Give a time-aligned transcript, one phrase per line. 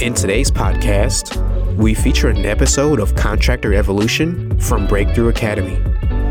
[0.00, 1.34] In today's podcast,
[1.76, 5.76] we feature an episode of Contractor Evolution from Breakthrough Academy.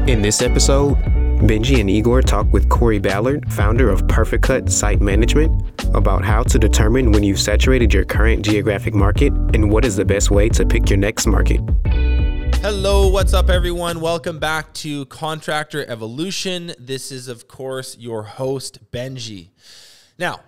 [0.09, 0.97] In this episode,
[1.41, 5.63] Benji and Igor talk with Corey Ballard, founder of Perfect Cut Site Management,
[5.95, 10.05] about how to determine when you've saturated your current geographic market and what is the
[10.05, 11.59] best way to pick your next market.
[12.61, 13.99] Hello, what's up, everyone?
[13.99, 16.73] Welcome back to Contractor Evolution.
[16.77, 19.49] This is, of course, your host, Benji.
[20.19, 20.41] Now,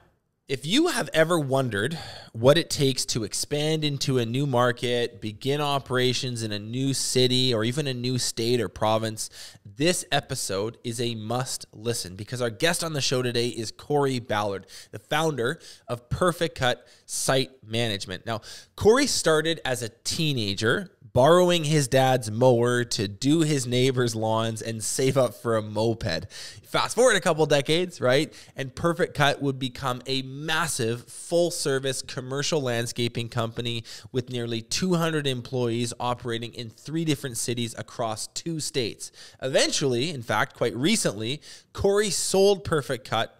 [0.48, 2.00] if you have ever wondered
[2.32, 7.54] what it takes to expand into a new market, begin operations in a new city,
[7.54, 9.30] or even a new state or province,
[9.66, 14.20] this episode is a must listen because our guest on the show today is Corey
[14.20, 18.26] Ballard, the founder of Perfect Cut Site Management.
[18.26, 18.40] Now,
[18.78, 24.84] Corey started as a teenager borrowing his dad's mower to do his neighbor's lawns and
[24.84, 26.28] save up for a moped.
[26.68, 28.34] Fast forward a couple decades, right?
[28.56, 35.26] And Perfect Cut would become a massive full service commercial landscaping company with nearly 200
[35.28, 39.12] employees operating in three different cities across two states.
[39.42, 43.37] Eventually, in fact, quite recently, Corey sold Perfect Cut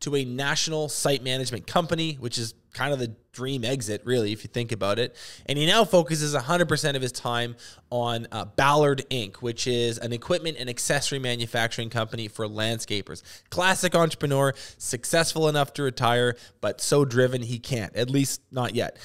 [0.00, 4.42] to a national site management company, which is kind of the dream exit, really, if
[4.44, 5.16] you think about it.
[5.46, 7.56] And he now focuses 100% of his time
[7.90, 13.22] on uh, Ballard Inc., which is an equipment and accessory manufacturing company for landscapers.
[13.50, 18.96] Classic entrepreneur, successful enough to retire, but so driven he can't, at least not yet.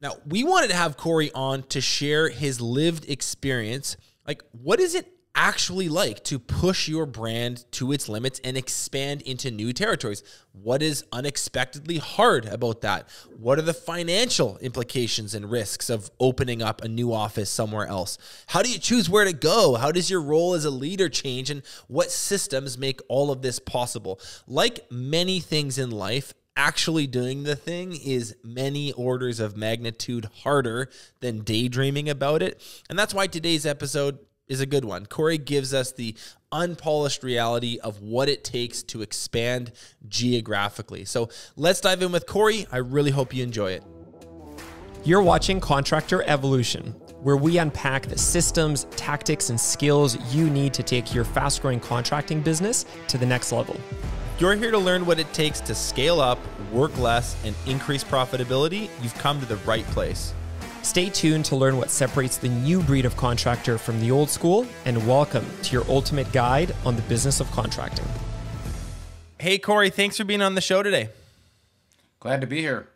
[0.00, 3.96] Now, we wanted to have Corey on to share his lived experience.
[4.26, 9.22] Like, what is it actually like to push your brand to its limits and expand
[9.22, 10.22] into new territories?
[10.52, 13.08] What is unexpectedly hard about that?
[13.38, 18.18] What are the financial implications and risks of opening up a new office somewhere else?
[18.48, 19.74] How do you choose where to go?
[19.74, 21.50] How does your role as a leader change?
[21.50, 24.20] And what systems make all of this possible?
[24.46, 30.88] Like many things in life, actually doing the thing is many orders of magnitude harder
[31.20, 32.62] than daydreaming about it.
[32.88, 34.18] And that's why today's episode
[34.48, 35.06] is a good one.
[35.06, 36.14] Corey gives us the
[36.52, 39.72] unpolished reality of what it takes to expand
[40.08, 41.04] geographically.
[41.04, 42.66] So let's dive in with Corey.
[42.70, 43.82] I really hope you enjoy it.
[45.04, 50.82] You're watching Contractor Evolution, where we unpack the systems, tactics, and skills you need to
[50.82, 53.76] take your fast growing contracting business to the next level.
[54.38, 56.38] You're here to learn what it takes to scale up,
[56.72, 58.88] work less, and increase profitability.
[59.02, 60.32] You've come to the right place.
[60.84, 64.66] Stay tuned to learn what separates the new breed of contractor from the old school,
[64.84, 68.04] and welcome to your ultimate guide on the business of contracting.
[69.38, 71.08] Hey, Corey, thanks for being on the show today.
[72.20, 72.86] Glad to be here.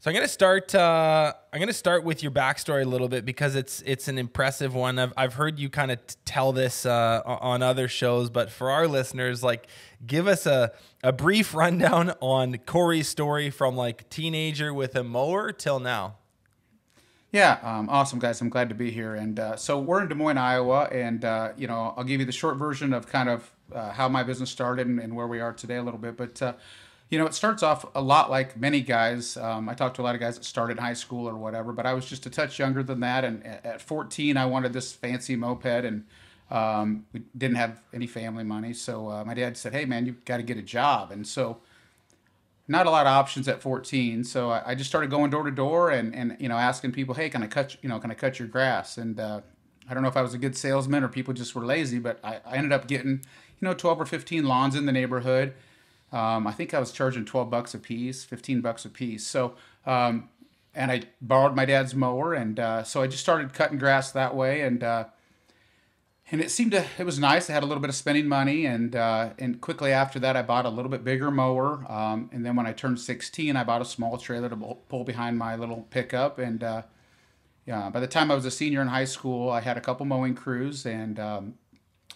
[0.00, 0.74] So I'm gonna start.
[0.74, 4.74] Uh, I'm gonna start with your backstory a little bit because it's it's an impressive
[4.74, 4.98] one.
[4.98, 8.86] I've I've heard you kind of tell this uh, on other shows, but for our
[8.86, 9.66] listeners, like,
[10.06, 10.72] give us a
[11.02, 16.16] a brief rundown on Corey's story from like teenager with a mower till now.
[17.32, 18.40] Yeah, um, awesome, guys.
[18.40, 19.14] I'm glad to be here.
[19.14, 22.26] And uh, so we're in Des Moines, Iowa, and uh, you know I'll give you
[22.26, 25.40] the short version of kind of uh, how my business started and, and, where we
[25.40, 26.16] are today a little bit.
[26.16, 26.52] But uh,
[27.10, 29.36] you know it starts off a lot like many guys.
[29.36, 31.84] Um, I talked to a lot of guys that started high school or whatever, but
[31.84, 33.24] I was just a touch younger than that.
[33.24, 36.04] And at 14, I wanted this fancy moped, and
[36.48, 38.72] um, we didn't have any family money.
[38.72, 41.58] So uh, my dad said, "Hey, man, you've got to get a job." And so
[42.68, 44.24] not a lot of options at 14.
[44.24, 47.14] So I, I just started going door to door and, and, you know, asking people,
[47.14, 48.98] Hey, can I cut, you know, can I cut your grass?
[48.98, 49.40] And, uh,
[49.88, 52.18] I don't know if I was a good salesman or people just were lazy, but
[52.24, 53.20] I, I ended up getting,
[53.60, 55.54] you know, 12 or 15 lawns in the neighborhood.
[56.12, 59.26] Um, I think I was charging 12 bucks a piece, 15 bucks a piece.
[59.26, 59.54] So,
[59.86, 60.28] um,
[60.74, 62.34] and I borrowed my dad's mower.
[62.34, 64.62] And, uh, so I just started cutting grass that way.
[64.62, 65.04] And, uh,
[66.32, 67.48] and it seemed to it was nice.
[67.48, 70.42] I had a little bit of spending money, and uh, and quickly after that, I
[70.42, 71.84] bought a little bit bigger mower.
[71.88, 74.56] Um, and then when I turned 16, I bought a small trailer to
[74.88, 76.38] pull behind my little pickup.
[76.38, 76.82] And uh,
[77.64, 80.04] yeah, by the time I was a senior in high school, I had a couple
[80.04, 81.54] mowing crews, and um,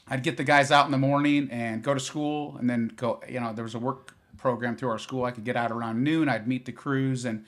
[0.08, 3.22] I'd get the guys out in the morning and go to school, and then go.
[3.28, 5.24] You know, there was a work program through our school.
[5.24, 6.28] I could get out around noon.
[6.28, 7.44] I'd meet the crews and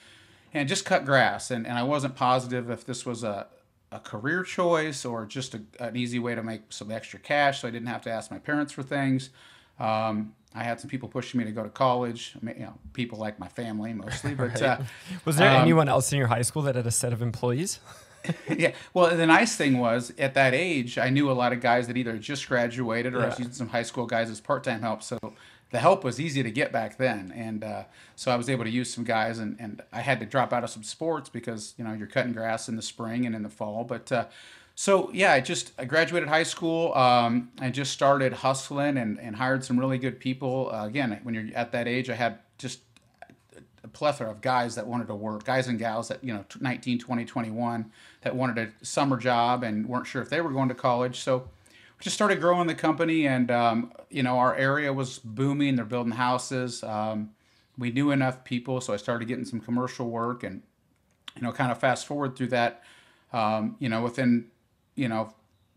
[0.55, 1.51] and just cut grass.
[1.51, 3.49] And and I wasn't positive if this was a
[3.93, 7.69] a career choice or just a, an easy way to make some extra cash so
[7.69, 9.31] I didn't have to ask my parents for things.
[9.79, 12.35] Um, I had some people pushing me to go to college.
[12.41, 14.79] I mean, you know, people like my family mostly, but uh,
[15.25, 17.81] Was there anyone else in your high school that had a set of employees?
[18.57, 18.73] yeah.
[18.95, 21.97] Well, the nice thing was at that age, I knew a lot of guys that
[21.97, 25.03] either just graduated or I was using some high school guys as part time help.
[25.03, 25.19] So
[25.73, 27.85] the help was easy to get back then, and uh,
[28.15, 30.63] so I was able to use some guys, and, and I had to drop out
[30.63, 33.51] of some sports because you know you're cutting grass in the spring and in the
[33.51, 34.13] fall, but.
[34.13, 34.27] Uh,
[34.75, 36.95] so yeah, I just I graduated high school.
[36.95, 40.71] Um, I just started hustling and, and hired some really good people.
[40.73, 42.81] Uh, again, when you're at that age, I had just
[43.85, 46.99] a plethora of guys that wanted to work, guys and gals that, you know, 19,
[46.99, 47.91] 20, 21
[48.23, 51.19] that wanted a summer job and weren't sure if they were going to college.
[51.21, 51.49] So
[52.03, 55.77] just started growing the company and, um, you know, our area was booming.
[55.77, 56.83] They're building houses.
[56.83, 57.31] Um,
[57.79, 58.81] we knew enough people.
[58.81, 60.63] So I started getting some commercial work and,
[61.37, 62.83] you know, kind of fast forward through that,
[63.33, 64.49] um, you know, within,
[64.97, 65.33] you know,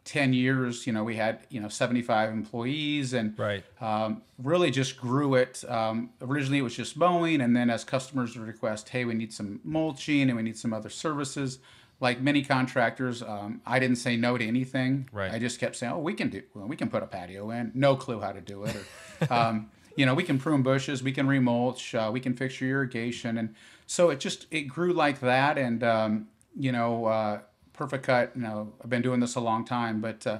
[0.06, 3.64] 10 years, you know, we had, you know, 75 employees and Right.
[3.80, 5.64] um, really just grew it.
[5.70, 9.32] Um, originally, it was just mowing, and then as customers would request, hey, we need
[9.32, 11.60] some mulching and we need some other services.
[12.00, 15.10] Like many contractors, um, I didn't say no to anything.
[15.14, 15.32] Right.
[15.32, 17.72] I just kept saying, oh, we can do, well, we can put a patio in.
[17.74, 18.76] No clue how to do it.
[19.22, 22.60] Or, um, you know, we can prune bushes, we can remulch, uh, we can fix
[22.60, 23.56] your irrigation, and
[23.88, 25.58] so it just it grew like that.
[25.58, 26.28] And um,
[26.58, 27.40] you know, uh,
[27.74, 28.32] Perfect Cut.
[28.36, 30.40] You know, I've been doing this a long time, but uh,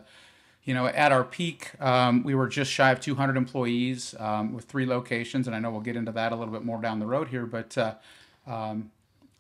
[0.64, 4.66] you know, at our peak, um, we were just shy of 200 employees um, with
[4.66, 7.06] three locations, and I know we'll get into that a little bit more down the
[7.06, 7.94] road here, but uh,
[8.48, 8.92] um,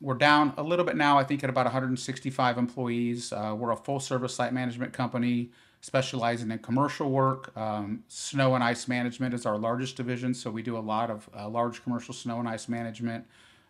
[0.01, 1.17] we're down a little bit now.
[1.17, 3.31] I think at about 165 employees.
[3.31, 5.51] Uh, we're a full-service site management company
[5.81, 7.55] specializing in commercial work.
[7.55, 11.29] Um, snow and ice management is our largest division, so we do a lot of
[11.37, 13.25] uh, large commercial snow and ice management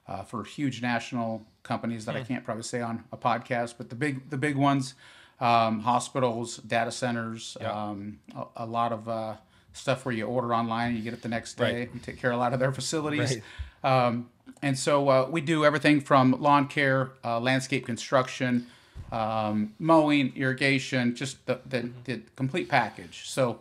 [0.08, 3.96] uh, for huge national companies that I can't probably say on a podcast, but the
[3.96, 4.94] big the big ones,
[5.40, 9.36] um, hospitals, data centers, um, a, a lot of uh,
[9.74, 11.80] stuff where you order online and you get it the next day.
[11.80, 11.94] Right.
[11.94, 13.42] We take care of a lot of their facilities.
[13.84, 14.08] Right.
[14.08, 14.30] Um,
[14.62, 18.68] and so uh, we do everything from lawn care, uh, landscape construction,
[19.12, 23.30] um, mowing, irrigation, just the, the, the complete package.
[23.30, 23.60] So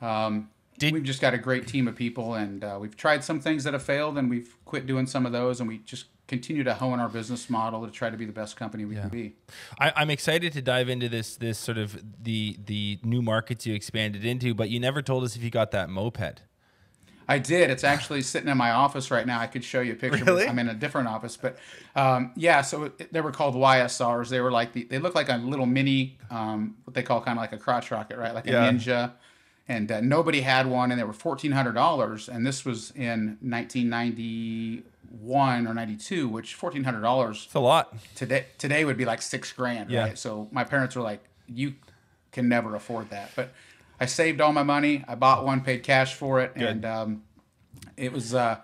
[0.00, 3.40] um, Did- we've just got a great team of people, and uh, we've tried some
[3.40, 6.64] things that have failed, and we've quit doing some of those, and we just continue
[6.64, 9.34] to hone our business model to try to be the best company we can be.
[9.78, 13.74] I, I'm excited to dive into this this sort of the the new markets you
[13.74, 16.42] expanded into, but you never told us if you got that moped.
[17.28, 17.70] I did.
[17.70, 19.40] It's actually sitting in my office right now.
[19.40, 20.24] I could show you a picture.
[20.24, 20.46] Really?
[20.48, 21.58] I'm in a different office, but
[21.96, 22.62] um, yeah.
[22.62, 24.28] So it, they were called YSRs.
[24.28, 27.38] They were like the, they look like a little mini, um, what they call kind
[27.38, 28.34] of like a crotch rocket, right?
[28.34, 28.70] Like a Yeah.
[28.70, 29.12] Ninja.
[29.68, 32.28] And uh, nobody had one, and they were fourteen hundred dollars.
[32.28, 37.94] And this was in 1991 or 92, which fourteen hundred dollars It's a lot.
[38.14, 40.02] today today would be like six grand, Yeah.
[40.02, 40.18] right?
[40.18, 41.74] So my parents were like, "You
[42.32, 43.52] can never afford that." But
[44.02, 45.04] I saved all my money.
[45.06, 47.22] I bought one, paid cash for it, and um,
[47.96, 48.56] it was uh,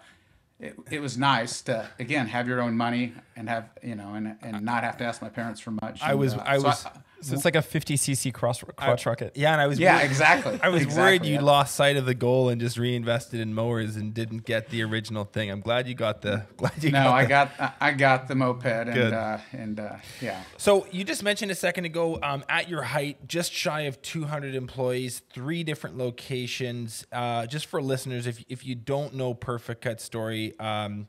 [0.58, 4.36] it, it was nice to again have your own money and have you know and
[4.42, 6.02] and not have to ask my parents for much.
[6.02, 6.86] I And, was uh, I so was
[7.20, 9.32] So it's like a 50cc cross crotch rocket.
[9.36, 10.60] yeah, and I was yeah, worried- exactly.
[10.62, 11.40] I was exactly, worried you yeah.
[11.40, 15.24] lost sight of the goal and just reinvested in mowers and didn't get the original
[15.24, 15.50] thing.
[15.50, 18.28] I'm glad you got the glad you No, got I the- got I- I got
[18.28, 19.12] the moped and Good.
[19.12, 20.42] uh, and uh, yeah.
[20.58, 24.54] So you just mentioned a second ago, um, at your height, just shy of 200
[24.54, 27.06] employees, three different locations.
[27.12, 31.06] Uh, just for listeners, if if you don't know Perfect Cut Story, um,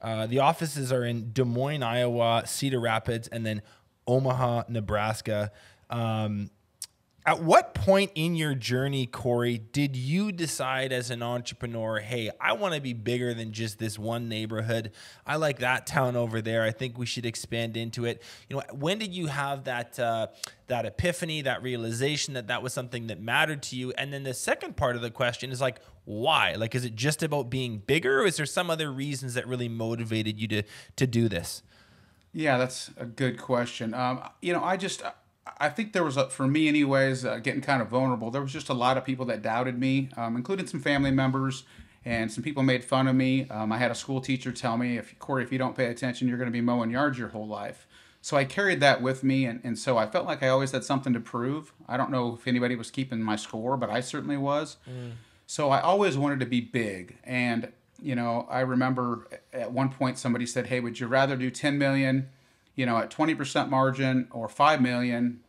[0.00, 3.62] uh, the offices are in Des Moines, Iowa, Cedar Rapids, and then
[4.08, 5.52] Omaha, Nebraska.
[5.90, 6.50] Um,
[7.28, 12.54] at what point in your journey, Corey, did you decide as an entrepreneur, hey, I
[12.54, 14.92] want to be bigger than just this one neighborhood?
[15.26, 16.62] I like that town over there.
[16.62, 18.22] I think we should expand into it.
[18.48, 20.28] You know, when did you have that uh,
[20.68, 23.92] that epiphany, that realization that that was something that mattered to you?
[23.98, 26.54] And then the second part of the question is like, why?
[26.54, 29.68] Like, is it just about being bigger, or is there some other reasons that really
[29.68, 30.62] motivated you to
[30.96, 31.62] to do this?
[32.32, 33.94] Yeah, that's a good question.
[33.94, 35.02] Um, you know, I just,
[35.58, 38.30] I think there was, a, for me anyways, uh, getting kind of vulnerable.
[38.30, 41.64] There was just a lot of people that doubted me, um, including some family members,
[42.04, 43.48] and some people made fun of me.
[43.50, 46.28] Um, I had a school teacher tell me, "If Corey, if you don't pay attention,
[46.28, 47.86] you're going to be mowing yards your whole life."
[48.20, 50.84] So I carried that with me, and, and so I felt like I always had
[50.84, 51.72] something to prove.
[51.88, 54.76] I don't know if anybody was keeping my score, but I certainly was.
[55.46, 57.16] So I always wanted to be big.
[57.24, 61.50] And, you know, I remember at one point somebody said, Hey, would you rather do
[61.50, 62.28] 10 million,
[62.74, 65.40] you know, at 20% margin or 5 million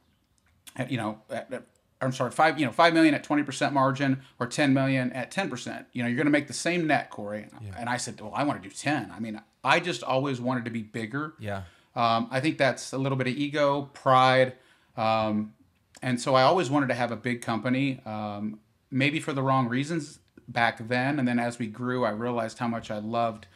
[0.75, 1.65] at, you know, at, at-
[2.01, 5.85] I'm sorry, five, you know, 5 million at 20% margin or 10 million at 10%.
[5.91, 7.47] You know, you're going to make the same net, Corey.
[7.77, 9.11] And I said, well, I want to do 10.
[9.13, 11.33] I mean, I just always wanted to be bigger.
[11.39, 11.63] Yeah.
[11.97, 14.53] Um, I think that's a little bit of ego, pride,
[14.95, 15.53] um,
[16.01, 17.99] and so I always wanted to have a big company.
[18.05, 22.57] Um, maybe for the wrong reasons back then, and then as we grew, I realized
[22.57, 23.47] how much I loved,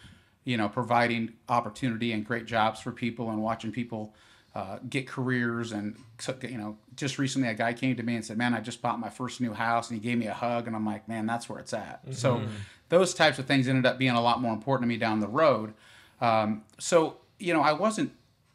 [0.46, 4.14] you know, providing opportunity and great jobs for people and watching people
[4.56, 5.72] uh, get careers.
[5.72, 5.98] And
[6.44, 9.00] you know, just recently a guy came to me and said, "Man, I just bought
[9.00, 11.50] my first new house," and he gave me a hug, and I'm like, "Man, that's
[11.50, 12.14] where it's at." Mm-hmm.
[12.14, 12.44] So
[12.90, 15.28] those types of things ended up being a lot more important to me down the
[15.28, 15.74] road.
[16.22, 18.14] Um, so you know, I wasn't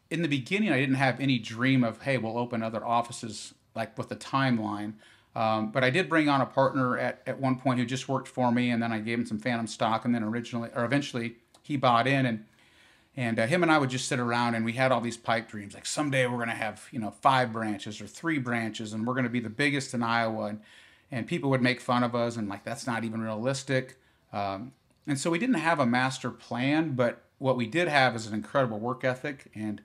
[0.09, 0.71] in the beginning.
[0.71, 4.93] I didn't have any dream of, "Hey, we'll open other offices." Like with the timeline,
[5.35, 8.27] um, but I did bring on a partner at, at one point who just worked
[8.27, 11.35] for me, and then I gave him some phantom stock, and then originally or eventually
[11.61, 12.45] he bought in, and
[13.15, 15.49] and uh, him and I would just sit around and we had all these pipe
[15.49, 19.13] dreams, like someday we're gonna have you know five branches or three branches, and we're
[19.13, 20.61] gonna be the biggest in Iowa, and
[21.11, 23.99] and people would make fun of us, and like that's not even realistic,
[24.33, 24.71] um,
[25.05, 28.33] and so we didn't have a master plan, but what we did have is an
[28.33, 29.81] incredible work ethic, and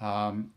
[0.00, 0.52] um,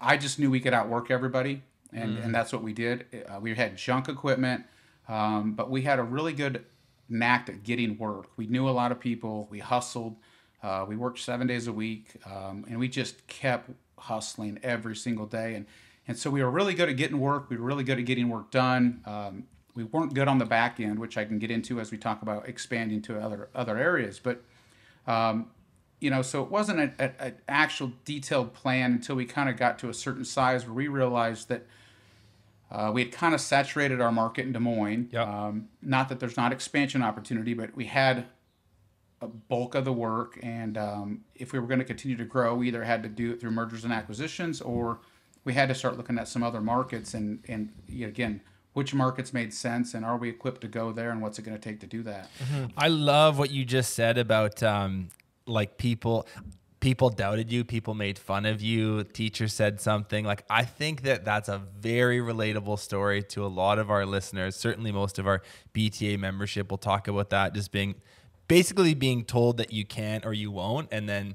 [0.00, 1.62] I just knew we could outwork everybody
[1.92, 2.24] and, mm.
[2.24, 3.24] and that's what we did.
[3.28, 4.64] Uh, we had junk equipment,
[5.08, 6.64] um, but we had a really good
[7.08, 8.30] knack at getting work.
[8.36, 9.46] We knew a lot of people.
[9.50, 10.16] We hustled.
[10.62, 15.26] Uh, we worked seven days a week, um, and we just kept hustling every single
[15.26, 15.54] day.
[15.54, 15.66] And
[16.08, 17.50] and so we were really good at getting work.
[17.50, 19.02] We were really good at getting work done.
[19.06, 21.98] Um, we weren't good on the back end, which I can get into as we
[21.98, 24.20] talk about expanding to other other areas.
[24.20, 24.42] But
[25.06, 25.50] um,
[26.00, 29.88] you know, so it wasn't an actual detailed plan until we kind of got to
[29.88, 31.66] a certain size where we realized that
[32.70, 35.08] uh, we had kind of saturated our market in Des Moines.
[35.12, 35.26] Yep.
[35.26, 38.26] Um, not that there's not expansion opportunity, but we had
[39.22, 42.54] a bulk of the work, and um, if we were going to continue to grow,
[42.54, 44.98] we either had to do it through mergers and acquisitions, or
[45.44, 47.14] we had to start looking at some other markets.
[47.14, 48.42] And and again,
[48.74, 51.56] which markets made sense, and are we equipped to go there, and what's it going
[51.56, 52.28] to take to do that?
[52.38, 52.66] Mm-hmm.
[52.76, 55.08] I love what you just said about um,
[55.46, 56.26] like people
[56.80, 60.24] people doubted you, people made fun of you, teacher said something.
[60.24, 64.54] Like I think that that's a very relatable story to a lot of our listeners.
[64.56, 65.42] Certainly most of our
[65.74, 67.94] BTA membership will talk about that just being
[68.48, 71.34] basically being told that you can't or you won't and then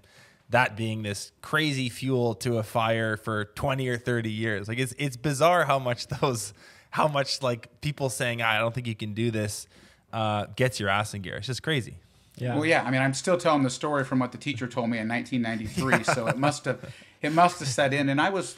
[0.50, 4.68] that being this crazy fuel to a fire for 20 or 30 years.
[4.68, 6.53] Like it's it's bizarre how much those
[6.91, 9.68] how much like people saying I don't think you can do this
[10.13, 11.36] uh, gets your ass in gear.
[11.36, 11.98] It's just crazy.
[12.42, 12.56] Yeah.
[12.56, 12.84] Well, yeah.
[12.84, 16.04] I mean, I'm still telling the story from what the teacher told me in 1993,
[16.04, 18.58] so it must have it must have set in, and I was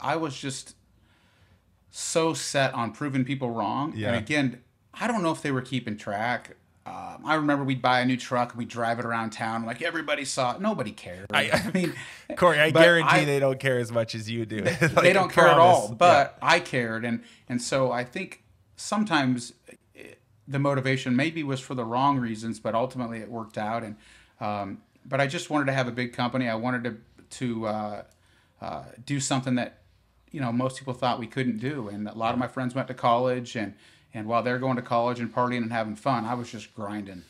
[0.00, 0.74] I was just
[1.92, 3.92] so set on proving people wrong.
[3.96, 4.08] Yeah.
[4.08, 6.56] And again, I don't know if they were keeping track.
[6.86, 9.64] Um, I remember we'd buy a new truck and we'd drive it around town.
[9.64, 10.60] Like everybody saw it.
[10.60, 11.26] Nobody cared.
[11.32, 11.94] I, I mean,
[12.36, 14.62] Corey, I guarantee I, they don't care as much as you do.
[14.62, 15.94] They, like, they don't care at all.
[15.94, 16.48] But yeah.
[16.48, 18.42] I cared, and and so I think
[18.76, 19.52] sometimes
[20.50, 23.84] the motivation maybe was for the wrong reasons, but ultimately it worked out.
[23.84, 23.96] And
[24.40, 26.48] um, but I just wanted to have a big company.
[26.48, 26.96] I wanted to
[27.38, 28.02] to uh,
[28.60, 29.78] uh, do something that
[30.32, 31.88] you know most people thought we couldn't do.
[31.88, 33.74] And a lot of my friends went to college, and
[34.12, 37.22] and while they're going to college and partying and having fun, I was just grinding.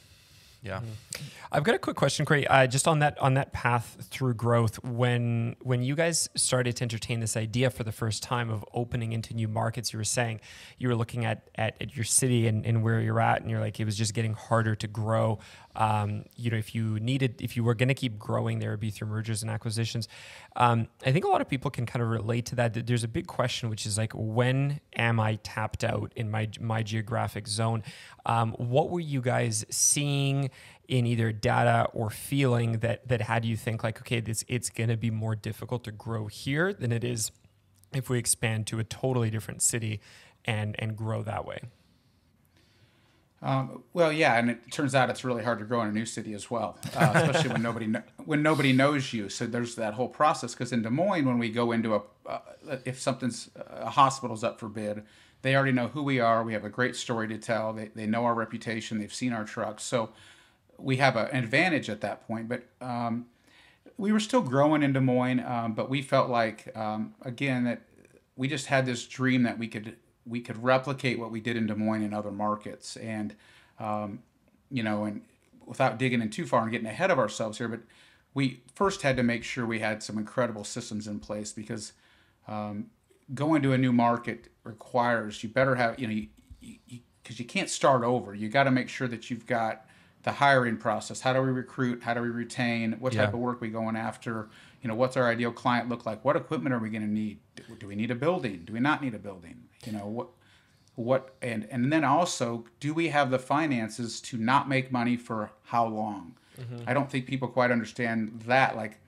[0.62, 0.78] Yeah.
[0.78, 1.24] Mm-hmm.
[1.52, 2.46] I've got a quick question, Corey.
[2.46, 6.82] Uh, just on that on that path through growth, when when you guys started to
[6.82, 10.40] entertain this idea for the first time of opening into new markets, you were saying
[10.78, 13.60] you were looking at at, at your city and, and where you're at, and you're
[13.60, 15.38] like it was just getting harder to grow.
[15.76, 18.80] Um, you know, if you needed, if you were going to keep growing, there would
[18.80, 20.08] be through mergers and acquisitions.
[20.56, 22.86] Um, I think a lot of people can kind of relate to that.
[22.86, 26.82] There's a big question, which is like, when am I tapped out in my my
[26.82, 27.82] geographic zone?
[28.26, 30.50] Um, what were you guys seeing
[30.88, 34.90] in either data or feeling that that had you think like, okay, this it's going
[34.90, 37.30] to be more difficult to grow here than it is
[37.94, 40.00] if we expand to a totally different city
[40.44, 41.60] and and grow that way?
[43.42, 46.04] Um, well, yeah, and it turns out it's really hard to grow in a new
[46.04, 49.28] city as well, uh, especially when nobody kn- when nobody knows you.
[49.30, 50.52] So there's that whole process.
[50.52, 52.40] Because in Des Moines, when we go into a uh,
[52.84, 55.04] if something's a hospital's up for bid,
[55.40, 56.44] they already know who we are.
[56.44, 57.72] We have a great story to tell.
[57.72, 58.98] They they know our reputation.
[58.98, 60.10] They've seen our trucks, so
[60.78, 62.46] we have a, an advantage at that point.
[62.46, 63.26] But um,
[63.96, 67.82] we were still growing in Des Moines, um, but we felt like um, again that
[68.36, 71.66] we just had this dream that we could we could replicate what we did in
[71.66, 72.96] Des Moines in other markets.
[72.96, 73.34] And,
[73.78, 74.22] um,
[74.70, 75.22] you know, and
[75.64, 77.80] without digging in too far and getting ahead of ourselves here, but
[78.34, 81.92] we first had to make sure we had some incredible systems in place because
[82.46, 82.86] um,
[83.34, 87.48] going to a new market requires you better have, you know, you, because you, you,
[87.48, 88.34] can't start over.
[88.34, 89.86] You got to make sure that you've got
[90.22, 91.20] the hiring process.
[91.20, 92.02] How do we recruit?
[92.02, 92.92] How do we retain?
[93.00, 93.34] What type yeah.
[93.34, 94.48] of work we going after?
[94.82, 96.24] You know, what's our ideal client look like?
[96.24, 97.38] What equipment are we going to need?
[97.56, 98.62] Do, do we need a building?
[98.64, 99.64] Do we not need a building?
[99.84, 100.28] You know what?
[100.96, 105.52] What and and then also, do we have the finances to not make money for
[105.64, 106.34] how long?
[106.60, 106.84] Mm-hmm.
[106.86, 108.76] I don't think people quite understand that.
[108.76, 108.98] Like,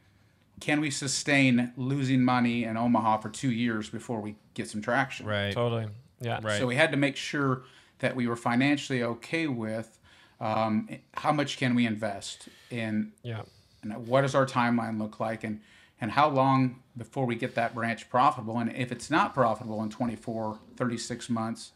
[0.61, 5.27] can we sustain losing money in Omaha for two years before we get some traction?
[5.27, 5.53] Right.
[5.53, 5.89] Totally.
[6.21, 6.39] Yeah.
[6.43, 6.59] Right.
[6.59, 7.65] So we had to make sure
[7.99, 9.99] that we were financially okay with
[10.41, 13.43] um, how much can we invest in Yeah.
[13.83, 15.61] And what does our timeline look like and
[16.01, 19.91] and how long before we get that branch profitable and if it's not profitable in
[19.91, 21.73] 24 36 months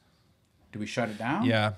[0.72, 1.72] do we shut it down Yeah.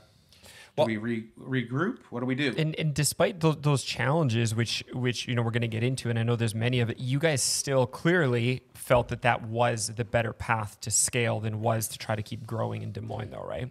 [0.76, 4.84] do we re- regroup what do we do And, and despite those, those challenges, which
[4.92, 6.98] which you know we're going to get into, and I know there's many of it,
[6.98, 11.88] you guys still clearly felt that that was the better path to scale than was
[11.88, 13.70] to try to keep growing in Des Moines, though, right?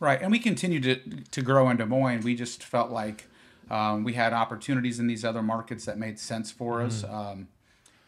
[0.00, 0.96] Right, and we continued to
[1.30, 2.22] to grow in Des Moines.
[2.22, 3.26] We just felt like
[3.70, 7.48] um, we had opportunities in these other markets that made sense for us, um,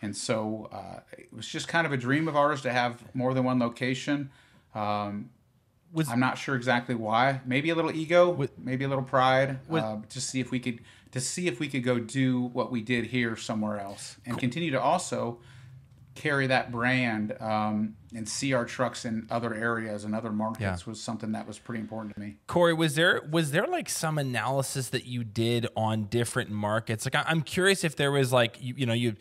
[0.02, 3.32] and so uh, it was just kind of a dream of ours to have more
[3.34, 4.30] than one location.
[4.75, 5.30] Um,
[5.92, 7.40] Was- I'm not sure exactly why.
[7.46, 10.80] Maybe a little ego, maybe a little pride, uh, to see if we could
[11.12, 14.70] to see if we could go do what we did here somewhere else, and continue
[14.72, 15.38] to also
[16.16, 20.76] carry that brand um, and see our trucks in other areas and other markets Yeah.
[20.90, 22.37] was something that was pretty important to me.
[22.46, 27.04] Corey, was there was there like some analysis that you did on different markets?
[27.04, 29.14] Like, I- I'm curious if there was like you, you know you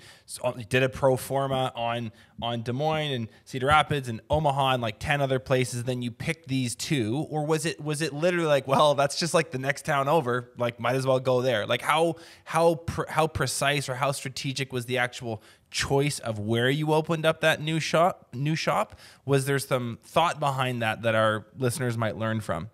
[0.44, 2.12] uh, did a pro forma on
[2.42, 5.84] on Des Moines and Cedar Rapids and Omaha and like ten other places.
[5.84, 9.34] Then you picked these two, or was it was it literally like, well, that's just
[9.34, 10.52] like the next town over.
[10.58, 11.66] Like, might as well go there.
[11.66, 15.42] Like, how how pr- how precise or how strategic was the actual
[15.75, 20.39] choice of where you opened up that new shop new shop was there some thought
[20.39, 22.70] behind that that our listeners might learn from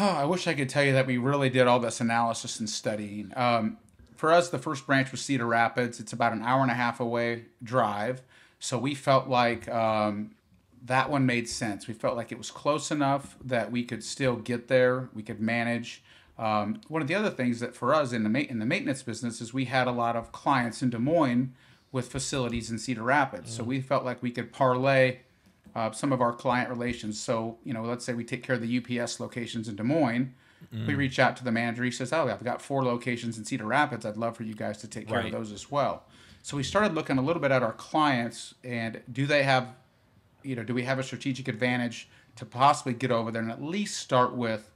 [0.00, 2.70] Oh, I wish I could tell you that we really did all this analysis and
[2.70, 3.32] studying.
[3.34, 3.78] Um,
[4.14, 5.98] for us, the first branch was Cedar Rapids.
[5.98, 8.22] It's about an hour and a half away drive.
[8.60, 10.36] So we felt like um,
[10.84, 11.88] that one made sense.
[11.88, 15.40] We felt like it was close enough that we could still get there, we could
[15.40, 16.04] manage.
[16.38, 19.02] Um, one of the other things that for us in the ma- in the maintenance
[19.02, 21.52] business is we had a lot of clients in Des Moines
[21.90, 23.52] with facilities in Cedar Rapids.
[23.54, 25.18] So we felt like we could parlay
[25.74, 27.20] uh, some of our client relations.
[27.20, 30.34] So, you know, let's say we take care of the UPS locations in Des Moines.
[30.72, 31.84] We reach out to the manager.
[31.84, 34.04] He says, Oh, I've got four locations in Cedar Rapids.
[34.04, 35.26] I'd love for you guys to take care Right.
[35.26, 36.04] of those as well.
[36.42, 39.68] So we started looking a little bit at our clients and do they have,
[40.42, 43.62] you know, do we have a strategic advantage to possibly get over there and at
[43.62, 44.70] least start with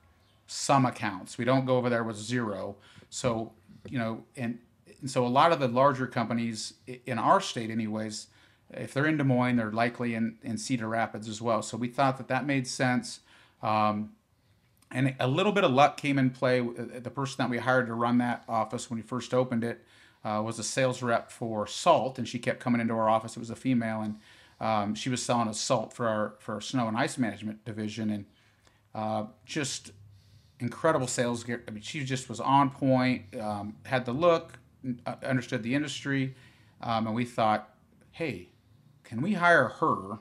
[0.47, 1.39] some accounts.
[1.39, 2.77] We don't go over there with zero.
[3.11, 3.53] So,
[3.89, 4.59] you know, and,
[5.01, 6.75] and so a lot of the larger companies
[7.07, 8.29] in our state, anyways,
[8.71, 11.63] if they're in Des Moines, they're likely in, in Cedar Rapids as well.
[11.63, 13.21] So we thought that that made sense.
[13.63, 14.13] Um,
[14.91, 16.61] and a little bit of luck came in play.
[16.61, 19.85] Uh, The person that we hired to run that office when we first opened it
[20.25, 23.37] uh, was a sales rep for salt, and she kept coming into our office.
[23.37, 24.17] It was a female, and
[24.61, 28.11] um, she was selling us salt for our for our snow and ice management division,
[28.11, 28.25] and
[28.95, 29.93] uh, just
[30.63, 31.45] incredible sales.
[31.45, 31.63] gear.
[31.69, 34.59] I mean, she just was on point, um, had the look,
[35.05, 36.35] uh, understood the industry,
[36.81, 37.75] um, and we thought,
[38.13, 38.49] hey,
[39.05, 40.21] can we hire her?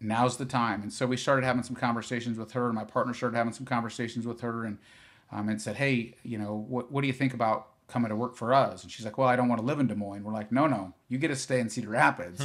[0.00, 0.82] Now's the time.
[0.82, 3.66] And so we started having some conversations with her, and my partner started having some
[3.66, 4.78] conversations with her, and
[5.30, 8.36] um, and said, hey, you know, what what do you think about coming to work
[8.36, 8.82] for us?
[8.82, 10.22] And she's like, well, I don't want to live in Des Moines.
[10.22, 12.40] We're like, no, no, you get to stay in Cedar Rapids.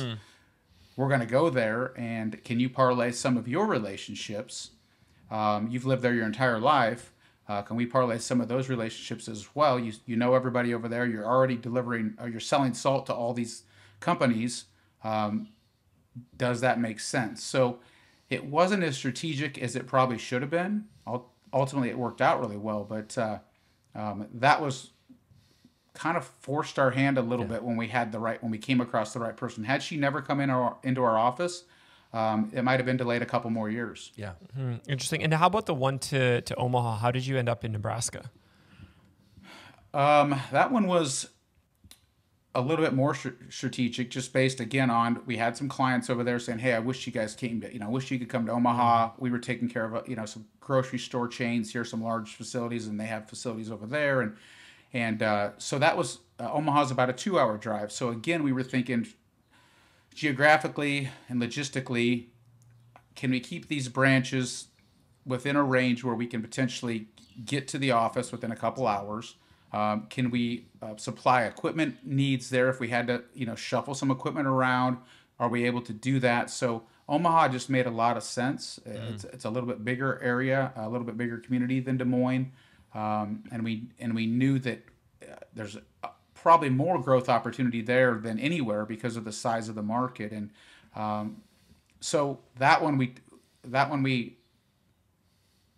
[0.96, 4.72] We're going to go there, and can you parlay some of your relationships?
[5.34, 7.12] Um, you've lived there your entire life.
[7.50, 9.80] Uh, can we parlay some of those relationships as well?
[9.80, 11.06] You, you know everybody over there.
[11.06, 13.64] You're already delivering, or you're selling salt to all these
[14.00, 14.66] companies.
[15.04, 15.50] Um,
[16.38, 17.44] does that make sense?
[17.44, 17.80] So
[18.30, 20.86] it wasn't as strategic as it probably should have been.
[21.52, 23.40] Ultimately, it worked out really well, but uh,
[23.96, 24.92] um, that was
[25.94, 28.58] kind of forced our hand a little bit when we had the right when we
[28.58, 29.64] came across the right person.
[29.64, 31.66] Had she never come in our into our office,
[32.14, 34.12] um, it might have been delayed a couple more years.
[34.16, 35.24] yeah Hmm, interesting.
[35.24, 36.98] And how about the one to, to Omaha?
[36.98, 38.30] How did you end up in Nebraska?
[39.94, 41.30] Um, that one was
[42.56, 46.24] a little bit more str- strategic, just based again on we had some clients over
[46.24, 48.30] there saying, "Hey, I wish you guys came to, you know, I wish you could
[48.30, 51.72] come to Omaha." We were taking care of, uh, you know, some grocery store chains
[51.72, 54.36] here, some large facilities, and they have facilities over there, and
[54.94, 57.92] and uh, so that was uh, Omaha's about a two-hour drive.
[57.92, 59.08] So again, we were thinking
[60.14, 62.28] geographically and logistically,
[63.16, 64.68] can we keep these branches
[65.26, 67.08] within a range where we can potentially
[67.46, 69.36] get to the office within a couple hours?
[69.72, 73.96] Um, can we uh, supply equipment needs there if we had to, you know, shuffle
[73.96, 74.98] some equipment around?
[75.40, 76.50] Are we able to do that?
[76.52, 78.80] So Omaha just made a lot of sense.
[78.86, 82.52] It's, it's a little bit bigger area, a little bit bigger community than Des Moines,
[82.94, 84.86] um, and we and we knew that
[85.24, 85.78] uh, there's
[86.44, 90.50] probably more growth opportunity there than anywhere because of the size of the market and
[90.96, 91.42] um,
[92.02, 93.16] so that one we
[93.64, 94.38] that one we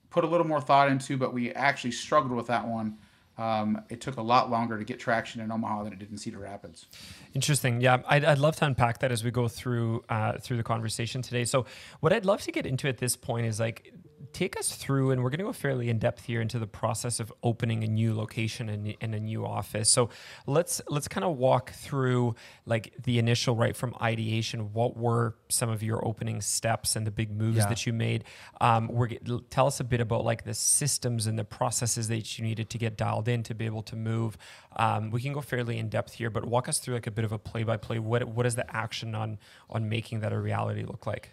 [0.10, 2.97] put a little more thought into but we actually struggled with that one
[3.38, 6.17] um, it took a lot longer to get traction in Omaha than it did in
[6.17, 6.86] Cedar Rapids.
[7.34, 7.82] Interesting.
[7.82, 11.21] Yeah, I'd, I'd love to unpack that as we go through uh, through the conversation
[11.21, 11.43] today.
[11.43, 11.65] So,
[11.99, 13.93] what I'd love to get into at this point is like
[14.34, 17.20] take us through, and we're going to go fairly in depth here into the process
[17.20, 19.90] of opening a new location and, and a new office.
[19.90, 20.10] So
[20.48, 22.36] let's let's kind of walk through
[22.66, 24.74] like the initial right from ideation.
[24.74, 27.68] What were some of your opening steps and the big moves Yeah.
[27.70, 28.24] that you made?
[28.62, 29.10] Um, we're
[29.50, 32.78] tell us a bit about like the systems and the processes that you needed to
[32.78, 34.38] get dialed in to be able to move.
[34.76, 37.26] Um, we can go fairly in depth here, but walk us through like a bit
[37.26, 38.00] of a play by play.
[38.00, 39.38] What what does the action on
[39.70, 41.32] on making that a reality look like?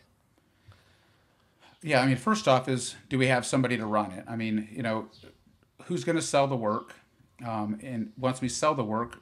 [1.83, 4.25] Yeah, I mean, first off, is do we have somebody to run it?
[4.29, 5.09] I mean, you know,
[5.85, 6.95] who's going to sell the work?
[7.45, 9.21] Um, and once we sell the work,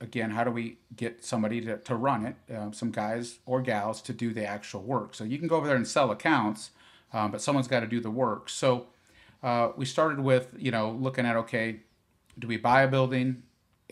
[0.00, 2.54] again, how do we get somebody to, to run it?
[2.54, 5.14] Uh, some guys or gals to do the actual work.
[5.14, 6.70] So you can go over there and sell accounts,
[7.12, 8.50] um, but someone's got to do the work.
[8.50, 8.88] So
[9.42, 11.80] uh, we started with, you know, looking at okay,
[12.38, 13.42] do we buy a building?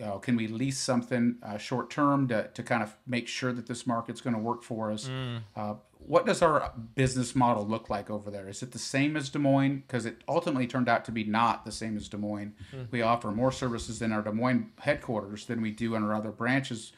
[0.03, 3.67] Uh, can we lease something uh, short term to, to kind of make sure that
[3.67, 5.09] this market's going to work for us?
[5.57, 5.75] Uh,
[6.07, 8.49] what does our business model look like over there?
[8.49, 9.85] Is it the same as Des Moines?
[9.87, 12.55] Because it ultimately turned out to be not the same as Des Moines.
[12.91, 16.33] We offer more services in our Des Moines headquarters than we do in our other
[16.33, 16.93] branches.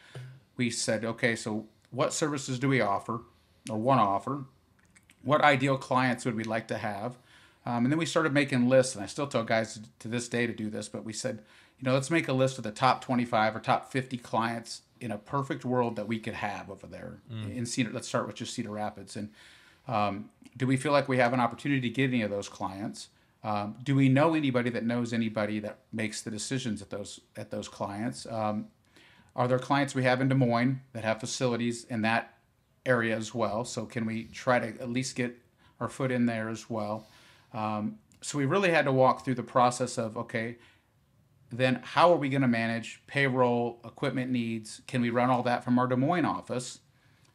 [0.56, 3.20] We said, okay, so what services do we offer
[3.68, 4.44] or want to offer?
[5.22, 7.16] what ideal clients would we like to have?
[7.64, 10.46] Um, and then we started making lists, and I still tell guys to this day
[10.46, 11.42] to do this, but we said,
[11.78, 15.10] you know, let's make a list of the top 25 or top 50 clients in
[15.10, 17.18] a perfect world that we could have over there
[17.56, 17.90] in Cedar.
[17.92, 19.16] Let's start with just Cedar Rapids.
[19.16, 19.30] And
[19.88, 23.08] um, do we feel like we have an opportunity to get any of those clients?
[23.44, 27.50] Um, do we know anybody that knows anybody that makes the decisions at those at
[27.50, 28.26] those clients?
[28.26, 28.68] Um,
[29.34, 32.34] are there clients we have in Des Moines that have facilities in that
[32.86, 33.64] area as well?
[33.64, 35.36] So can we try to at least get
[35.80, 37.08] our foot in there as well?
[37.52, 40.56] Um, so we really had to walk through the process of okay,
[41.52, 44.80] then how are we going to manage payroll, equipment needs?
[44.86, 46.80] Can we run all that from our Des Moines office?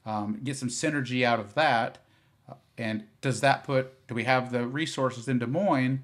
[0.06, 2.00] Um, get some synergy out of that,
[2.50, 4.08] Uh, and does that put?
[4.08, 6.04] Do we have the resources in Des Moines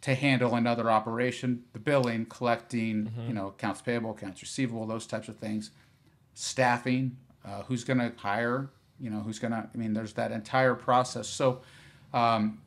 [0.00, 5.28] to handle another operation, the billing, collecting, you know, accounts payable, accounts receivable, those types
[5.28, 5.70] of things,
[6.34, 10.30] staffing, uh, who's going to hire, you know, who's going to, I mean, there's that
[10.32, 11.28] entire process.
[11.28, 11.62] So
[12.12, 12.60] um,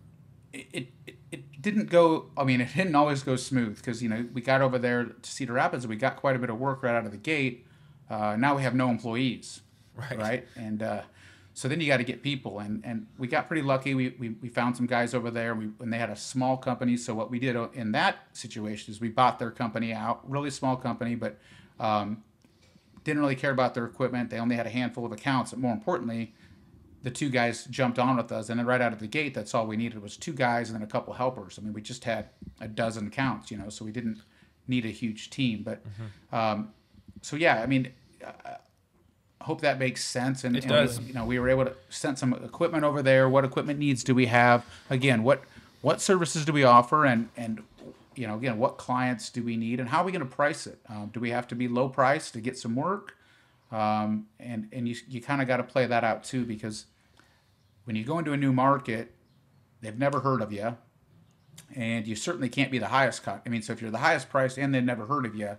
[0.54, 1.16] it, it
[1.62, 4.80] didn't go, I mean, it didn't always go smooth because, you know, we got over
[4.80, 7.12] there to Cedar Rapids and we got quite a bit of work right out of
[7.12, 7.66] the gate.
[8.10, 9.62] Uh, now we have no employees,
[9.96, 10.18] right?
[10.18, 10.48] right?
[10.56, 11.02] And uh,
[11.54, 13.94] so then you got to get people, and, and we got pretty lucky.
[13.94, 16.98] We, we, we found some guys over there, we, and they had a small company.
[16.98, 20.76] So what we did in that situation is we bought their company out, really small
[20.76, 21.38] company, but
[21.80, 22.24] um,
[23.04, 24.30] didn't really care about their equipment.
[24.30, 25.52] They only had a handful of accounts.
[25.52, 26.34] but more importantly,
[27.04, 29.54] the two guys jumped on with us, and then right out of the gate, that's
[29.56, 31.58] all we needed was two guys and then a couple helpers.
[31.60, 34.22] I mean, we just had a dozen accounts, you know, so we didn't
[34.68, 35.64] need a huge team.
[35.64, 35.82] But
[36.32, 36.72] um,
[37.22, 37.92] so yeah, I mean,
[38.24, 38.58] I
[39.42, 40.44] hope that makes sense.
[40.44, 41.00] And, It and does.
[41.00, 43.28] you know, we were able to send some equipment over there.
[43.28, 44.66] What equipment needs do we have?
[44.90, 45.44] Again, what
[45.82, 47.06] what services do we offer?
[47.06, 47.64] And and
[48.16, 49.80] you know, again, what clients do we need?
[49.80, 50.80] And how are we going to price it?
[50.90, 53.16] Um, do we have to be low price to get some work?
[53.72, 56.86] Um, and and you you kind of got to play that out too because
[57.86, 59.14] when you go into a new market,
[59.82, 60.78] they've never heard of you,
[61.76, 63.42] and you certainly can't be the highest cut.
[63.46, 65.58] I mean, so if you're the highest price and they've never heard of you,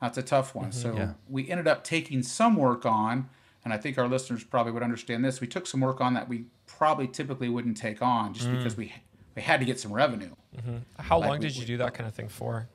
[0.00, 0.70] that's a tough one.
[0.70, 0.80] Mm-hmm.
[0.80, 1.12] So Yeah.
[1.28, 3.28] we ended up taking some work on,
[3.64, 5.40] and I think our listeners probably would understand this.
[5.40, 8.56] We took some work on that we probably typically wouldn't take on just mm.
[8.56, 8.92] because we
[9.34, 10.34] we had to get some revenue.
[10.56, 10.76] Mm-hmm.
[10.98, 12.68] How Like long we- did you do that kind of thing for?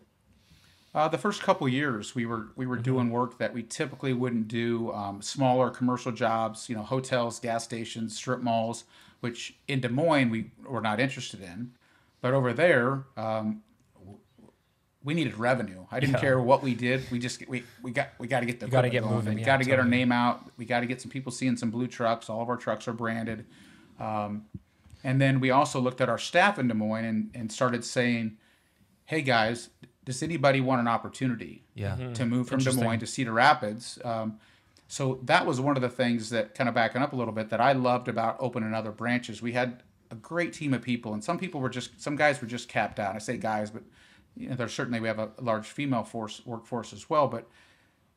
[0.93, 4.47] Uh, the first couple years, we were we were doing work that we typically wouldn't
[4.49, 4.91] do.
[4.91, 8.83] Um, smaller commercial jobs, you know, hotels, gas stations, strip malls,
[9.21, 11.71] which in Des Moines we were not interested in,
[12.19, 13.61] but over there, um,
[15.03, 15.85] we needed revenue.
[15.91, 16.19] I didn't Yeah.
[16.21, 17.09] care what we did.
[17.09, 19.15] We just we we got we got to get the gotta get going.
[19.15, 20.51] moving, We yeah, got to get our name out.
[20.57, 22.29] We got to get some people seeing some blue trucks.
[22.29, 23.45] All of our trucks are branded.
[23.97, 24.45] Um,
[25.05, 28.37] and then we also looked at our staff in Des Moines and, and started saying,
[29.05, 29.69] hey guys,
[30.05, 31.95] does anybody want an opportunity Yeah.
[32.13, 33.99] to move from Des Moines to Cedar Rapids?
[34.03, 34.39] Um,
[34.87, 37.49] so that was one of the things that kind of backing up a little bit
[37.49, 39.41] that I loved about opening other branches.
[39.41, 42.47] We had a great team of people, and some people were just some guys were
[42.47, 43.15] just capped out.
[43.15, 43.83] I say guys, but
[44.35, 47.47] you know, there's certainly we have a large female force workforce as well, but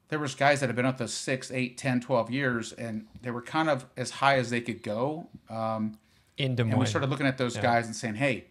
[0.09, 3.31] there was guys that had been up us six, eight, 10, 12 years, and they
[3.31, 5.29] were kind of as high as they could go.
[5.49, 5.99] Um,
[6.37, 7.63] In Des and we started looking at those Yeah.
[7.63, 8.47] guys and saying, "Hey,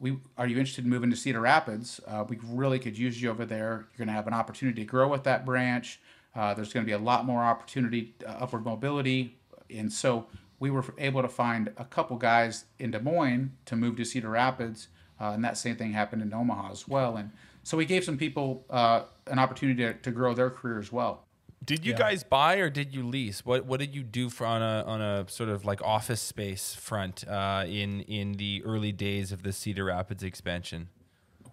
[0.00, 2.00] we are you interested in moving to Cedar Rapids?
[2.06, 3.86] Uh, we really could use you over there.
[3.90, 6.00] You're going to have an opportunity to grow with that branch.
[6.34, 9.36] Uh, there's going to be a lot more opportunity, uh, upward mobility,
[9.70, 10.26] and so
[10.60, 14.30] we were able to find a couple guys in Des Moines to move to Cedar
[14.30, 14.88] Rapids,
[15.20, 17.16] uh, and that same thing happened in Omaha as well.
[17.16, 17.30] And
[17.62, 21.24] so we gave some people uh, an opportunity to, to grow their career as well.
[21.64, 21.98] Did you Yeah.
[21.98, 23.44] guys buy or did you lease?
[23.44, 26.74] What what did you do for on a on a sort of like office space
[26.74, 30.88] front uh, in in the early days of the Cedar Rapids expansion?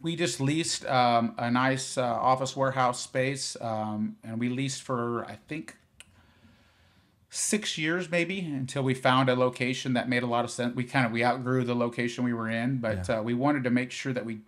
[0.01, 5.25] We just leased um, a nice uh, office warehouse space, um, and we leased for
[5.25, 5.75] I think
[7.29, 10.75] six years maybe until we found a location that made a lot of sense.
[10.75, 13.69] We kind of we outgrew the location we were in, but uh, we wanted to
[13.71, 14.39] make sure that we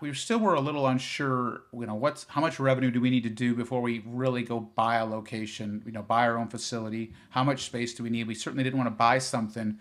[0.00, 1.62] we still were a little unsure.
[1.72, 4.60] You know, what's how much revenue do we need to do before we really go
[4.60, 5.82] buy a location?
[5.86, 7.12] You know, buy our own facility.
[7.30, 8.26] How much space do we need?
[8.26, 9.78] We certainly didn't want to buy something,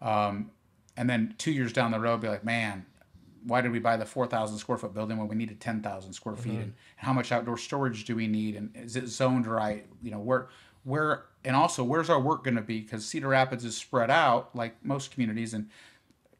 [0.00, 0.50] um,
[0.96, 2.86] and then two years down the road, be like, man.
[3.46, 6.52] Why did we buy the 4,000 square foot building when we needed 10,000 square feet?
[6.62, 8.56] And how much outdoor storage do we need?
[8.56, 9.84] And is it zoned right?
[10.02, 10.48] You know, where,
[10.84, 12.80] where, and also where's our work going to be?
[12.80, 15.52] Because Cedar Rapids is spread out like most communities.
[15.52, 15.68] And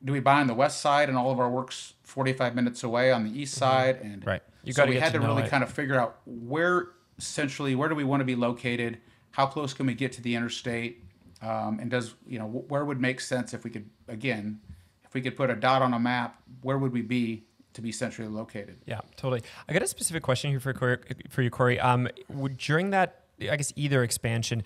[0.04, 3.10] do we buy on the west side and all of our work's 45 minutes away
[3.10, 4.00] on the east side?
[4.02, 4.42] And Right.
[4.62, 5.50] You so we had to to, really it.
[5.50, 6.88] kind of figure out where
[7.18, 8.98] centrally, where do we want to be located?
[9.32, 11.02] How close can we get to the interstate?
[11.42, 14.60] Um, and does, you know, where would make sense if we could, again,
[15.04, 17.92] if we could put a dot on a map, where would we be to be
[17.92, 18.78] centrally located?
[18.86, 19.42] Yeah, totally.
[19.68, 21.78] I got a specific question here for Corey, for you, Corey.
[21.78, 24.62] Um, would- during that, I guess either expansion,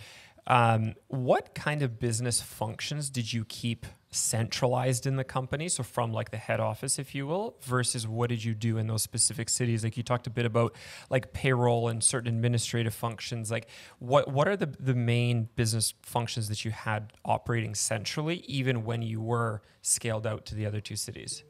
[0.46, 5.68] um, what kind of business functions did you keep centralized in the company?
[5.68, 8.86] So from like the head office, if you will, versus what did you do in
[8.86, 9.84] those specific cities?
[9.84, 10.74] Like you talked a bit about
[11.10, 13.50] like payroll and certain administrative functions.
[13.50, 13.68] Like
[13.98, 19.02] what what are the the main business functions that you had operating centrally, even when
[19.02, 21.44] you were scaled out to the other two cities?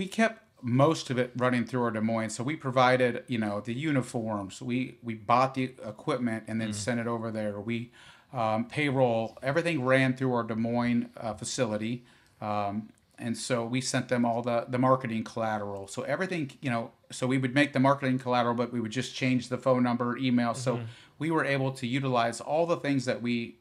[0.00, 2.30] we kept most of it running through our Des Moines.
[2.30, 4.62] So we provided, you know, the uniforms.
[4.62, 6.74] We we bought the equipment and then mm.
[6.74, 7.60] sent it over there.
[7.60, 7.92] We
[8.32, 12.04] um, payroll everything ran through our Des Moines uh, facility,
[12.40, 15.88] um, and so we sent them all the the marketing collateral.
[15.88, 19.14] So everything, you know, so we would make the marketing collateral, but we would just
[19.14, 20.54] change the phone number, email.
[20.54, 20.80] So
[21.18, 23.56] we were able to utilize all the things that we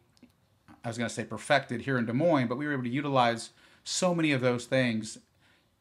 [0.83, 2.89] I was going to say perfected here in Des Moines, but we were able to
[2.89, 3.49] utilize
[3.83, 5.17] so many of those things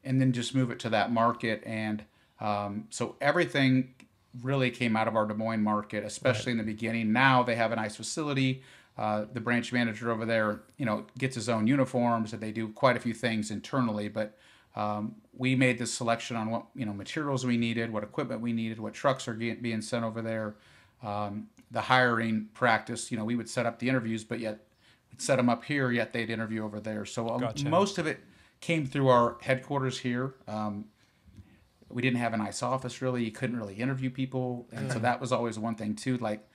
[0.03, 1.63] and then just move it to that market.
[1.65, 2.03] And
[2.39, 3.93] um, so everything
[4.41, 7.11] really came out of our Des Moines market, especially in the beginning.
[7.13, 8.61] Now they have a nice facility.
[8.99, 12.67] Uh, the branch manager over there, you know, gets his own uniforms, and they do
[12.67, 14.09] quite a few things internally.
[14.09, 14.37] But
[14.75, 18.51] um, we made this selection on what you know materials we needed, what equipment we
[18.51, 20.55] needed, what trucks are get, being sent over there.
[21.01, 24.65] Um, the hiring practice, you know, we would set up the interviews, but yet
[25.09, 27.05] we'd set them up here, yet they'd interview over there.
[27.05, 27.69] So uh, Gotcha.
[27.69, 28.19] most of it
[28.59, 30.33] came through our headquarters here.
[30.45, 30.83] Um,
[31.87, 33.23] we didn't have a nice office really.
[33.23, 36.17] You couldn't really interview people, and so that was always one thing too.
[36.17, 36.45] Like,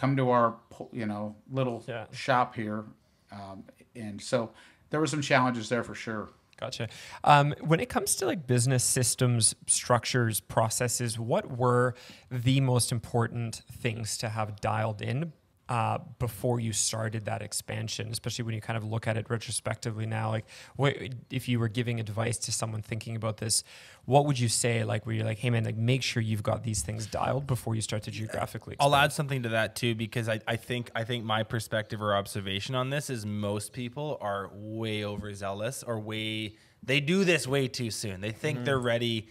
[0.00, 0.56] come to our
[0.92, 2.06] you know little Yeah.
[2.10, 2.84] shop here,
[3.30, 4.50] um, and so
[4.88, 6.30] there were some challenges there for sure.
[6.58, 6.88] Gotcha.
[7.24, 11.94] Um, when it comes to like business systems, structures, processes, what were
[12.30, 15.32] the most important things to have dialed in
[15.70, 18.08] uh, before you started that expansion?
[18.10, 20.30] Especially when you kind of look at it retrospectively now.
[20.30, 20.96] Like, what
[21.30, 23.62] if you were giving advice to someone thinking about this?
[24.04, 24.82] What would you say?
[24.82, 27.76] Like, where you're like, hey man, like make sure you've got these things dialed before
[27.76, 28.76] you start to geographically.
[28.80, 32.16] I'll add something to that too because I, I think I think my perspective or
[32.16, 37.68] observation on this is most people are way overzealous or way they do this way
[37.68, 38.20] too soon.
[38.20, 39.28] They think they're ready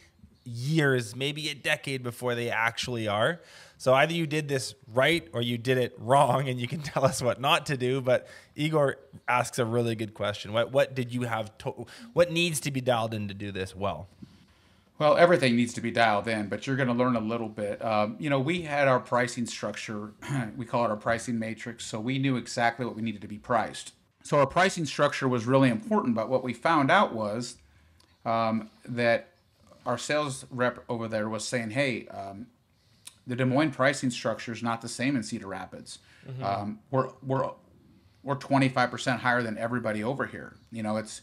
[0.49, 3.39] years, maybe a decade before they actually are.
[3.77, 7.05] So either you did this right or you did it wrong and you can tell
[7.05, 10.51] us what not to do, but Igor asks a really good question.
[10.51, 13.75] What what did you have to, what needs to be dialed in to do this
[13.75, 14.07] well?
[14.99, 17.83] Well, everything needs to be dialed in, but you're going to learn a little bit.
[17.83, 20.11] Um, you know, we had our pricing structure,
[20.57, 23.37] we call it our pricing matrix, so we knew exactly what we needed to be
[23.37, 23.93] priced.
[24.23, 27.55] So our pricing structure was really important, but what we found out was
[28.25, 29.29] um, that
[29.85, 32.47] our sales rep over there was saying, hey, um,
[33.27, 35.99] the Des Moines pricing structure is not the same in Cedar Rapids.
[36.43, 37.49] Um, we're we're
[38.23, 40.55] we're 25% higher than everybody over here.
[40.71, 41.21] You know, it's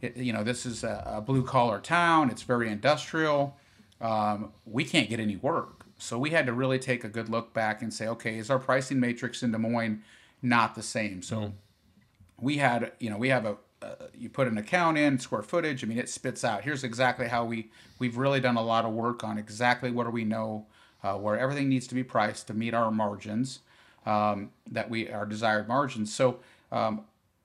[0.00, 2.30] it, you know this is a, a blue collar town.
[2.30, 3.56] It's very industrial.
[4.00, 7.54] Um, we can't get any work, so we had to really take a good look
[7.54, 10.02] back and say, okay, is our pricing matrix in Des Moines
[10.42, 11.22] not the same?
[11.22, 11.54] So
[12.38, 15.84] we had you know we have a uh, you put an account in square footage
[15.84, 16.62] i mean it spits out.
[16.62, 20.10] Here's exactly how we we've really done a lot of work on exactly what do
[20.10, 20.66] we know
[21.02, 23.60] uh, where everything needs to be priced to meet our margins
[24.06, 26.14] um, that we our desired margins.
[26.14, 26.40] So
[26.72, 27.02] um,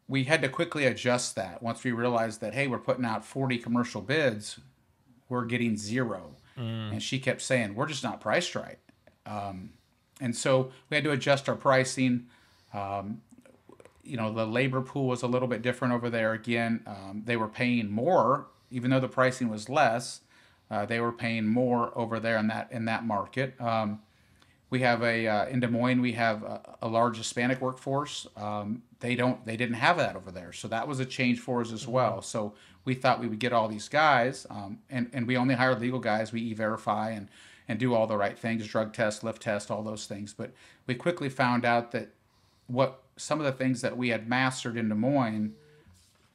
[0.08, 3.58] we had to quickly adjust that once we realized that hey we're putting out 40
[3.58, 4.60] commercial bids
[5.30, 6.36] we're getting zero.
[6.94, 8.78] And she kept saying we're just not priced right.
[9.26, 9.72] Um,
[10.20, 12.28] and so we had to adjust our pricing
[14.12, 17.38] you know the labor pool was a little bit different over there again um, they
[17.38, 20.22] were paying more even though the pricing was less
[20.70, 24.00] uh, they were paying more over there in that in that market um,
[24.72, 28.26] we have a uh, in Des Moines we have a, a large Hispanic workforce.
[28.36, 31.62] Um, they don't they didn't have that over there, so that was a change for
[31.62, 32.22] us as well.
[32.22, 32.54] So
[32.86, 36.00] we thought we would get all these guys, um, and and we only hire legal
[36.00, 36.32] guys.
[36.32, 37.28] We e-verify and
[37.68, 40.34] and do all the right things, drug test, lift test, all those things.
[40.34, 40.52] But
[40.88, 42.10] we quickly found out that
[42.68, 45.54] what some of the things that we had mastered in Des Moines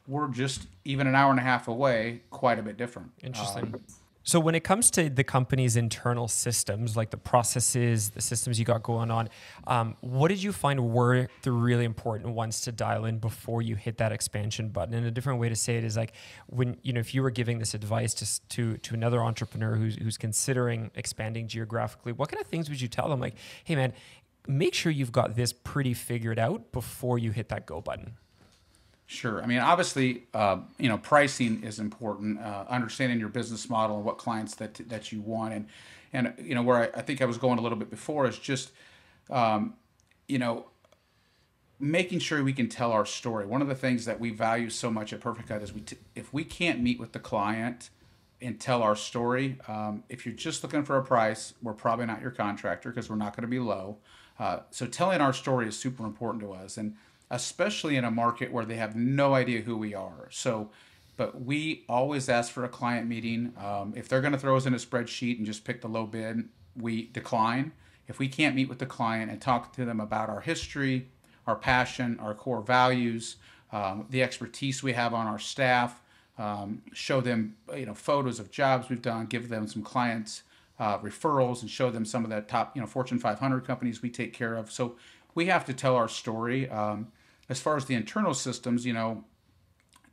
[0.06, 3.10] were just even an hour and a half away, quite a bit different.
[3.22, 3.64] Interesting.
[3.64, 3.80] Um,
[4.26, 8.64] so when it comes to the company's internal systems, like the processes, the systems you
[8.64, 9.28] got going on,
[9.68, 13.76] um, what did you find were the really important ones to dial in before you
[13.76, 14.94] hit that expansion button?
[14.94, 16.12] And a different way to say it is like
[16.48, 19.94] when you know if you were giving this advice to to, to another entrepreneur who's
[19.94, 23.20] who's considering expanding geographically, what kind of things would you tell them?
[23.20, 23.92] Like, hey man,
[24.46, 28.14] make sure you've got this pretty figured out before you hit that go button.
[29.06, 29.40] Sure.
[29.40, 32.40] I mean, obviously, uh, you know, pricing is important.
[32.40, 35.68] Uh, understanding your business model and what clients that that you want, and
[36.12, 38.36] and you know where I, I think I was going a little bit before is
[38.36, 38.72] just,
[39.30, 39.74] um,
[40.26, 40.66] you know,
[41.78, 43.46] making sure we can tell our story.
[43.46, 45.98] One of the things that we value so much at Perfect Cut is we t-
[46.16, 47.90] if we can't meet with the client
[48.42, 52.20] and tell our story, um, if you're just looking for a price, we're probably not
[52.20, 53.98] your contractor because we're not going to be low.
[54.38, 56.94] Uh, so telling our story is super important to us, and
[57.30, 60.28] especially in a market where they have no idea who we are.
[60.30, 60.70] So,
[61.16, 63.54] but we always ask for a client meeting.
[63.58, 66.06] Um, if they're going to throw us in a spreadsheet and just pick the low
[66.06, 67.72] bid, we decline.
[68.08, 71.08] If we can't meet with the client and talk to them about our history,
[71.46, 73.36] our passion, our core values,
[73.72, 76.00] um, the expertise we have on our staff,
[76.38, 80.42] um, show them you know photos of jobs we've done, give them some clients
[80.78, 84.10] uh, referrals, and show them some of that top you know Fortune 500 companies we
[84.10, 84.70] take care of.
[84.70, 84.96] So
[85.34, 86.68] we have to tell our story.
[86.68, 87.08] Um,
[87.48, 89.24] as far as the internal systems, you know,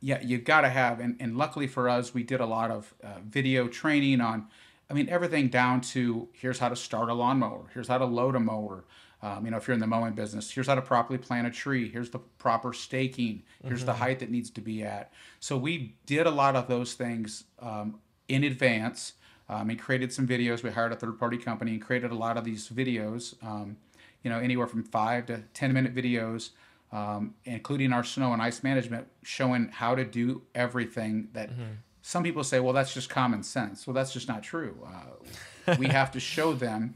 [0.00, 2.94] yeah, you've got to have, and, and luckily for us, we did a lot of
[3.02, 4.46] uh, video training on,
[4.90, 8.36] I mean, everything down to here's how to start a lawnmower, here's how to load
[8.36, 8.84] a mower.
[9.22, 11.50] Um, you know, if you're in the mowing business, here's how to properly plant a
[11.50, 11.88] tree.
[11.88, 13.42] Here's the proper staking.
[13.64, 13.86] Here's mm-hmm.
[13.86, 15.14] the height that needs to be at.
[15.40, 19.14] So we did a lot of those things um, in advance
[19.48, 20.62] um, and created some videos.
[20.62, 23.76] We hired a third party company and created a lot of these videos, um,
[24.22, 26.50] you know, anywhere from five to 10 minute videos
[26.94, 31.72] um, including our snow and ice management, showing how to do everything that mm-hmm.
[32.02, 33.84] some people say, well, that's just common sense.
[33.84, 34.78] Well, that's just not true.
[34.86, 36.94] Uh, we have to show them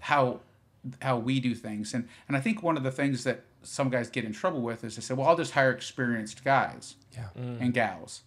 [0.00, 0.40] how
[1.02, 1.92] how we do things.
[1.92, 4.84] And and I think one of the things that some guys get in trouble with
[4.84, 7.28] is they say, well, I'll just hire experienced guys yeah.
[7.38, 7.60] mm.
[7.60, 8.22] and gals.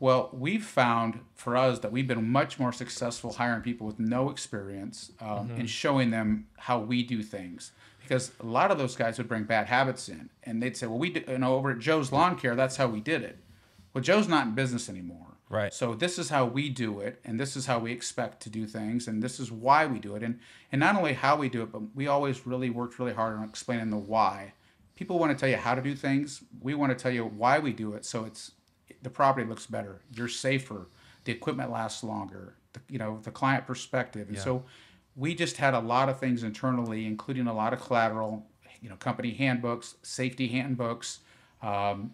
[0.00, 4.30] Well, we've found for us that we've been much more successful hiring people with no
[4.30, 5.60] experience um, mm-hmm.
[5.60, 7.72] and showing them how we do things
[8.10, 10.98] because a lot of those guys would bring bad habits in, and they'd say, "Well,
[10.98, 13.38] we, did, you know, over at Joe's Lawn Care, that's how we did it."
[13.94, 15.72] Well, Joe's not in business anymore, right?
[15.72, 18.66] So this is how we do it, and this is how we expect to do
[18.66, 20.40] things, and this is why we do it, and
[20.72, 23.44] and not only how we do it, but we always really worked really hard on
[23.44, 24.54] explaining the why.
[24.96, 26.42] People want to tell you how to do things.
[26.60, 28.50] We want to tell you why we do it, so it's
[29.02, 30.88] the property looks better, you're safer,
[31.24, 34.42] the equipment lasts longer, the, you know, the client perspective, and yeah.
[34.42, 34.64] so
[35.16, 38.46] we just had a lot of things internally, including a lot of collateral,
[38.80, 41.20] you know, company handbooks, safety handbooks,
[41.62, 42.12] um,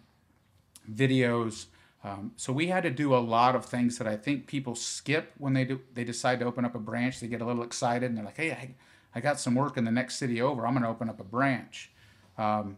[0.92, 1.66] videos.
[2.02, 5.32] Um, so we had to do a lot of things that I think people skip
[5.38, 5.80] when they do.
[5.94, 7.20] They decide to open up a branch.
[7.20, 8.74] They get a little excited and they're like, "Hey, I,
[9.14, 10.66] I got some work in the next city over.
[10.66, 11.90] I'm going to open up a branch."
[12.38, 12.76] Um,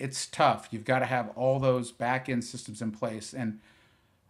[0.00, 0.68] it's tough.
[0.70, 3.60] You've got to have all those back end systems in place and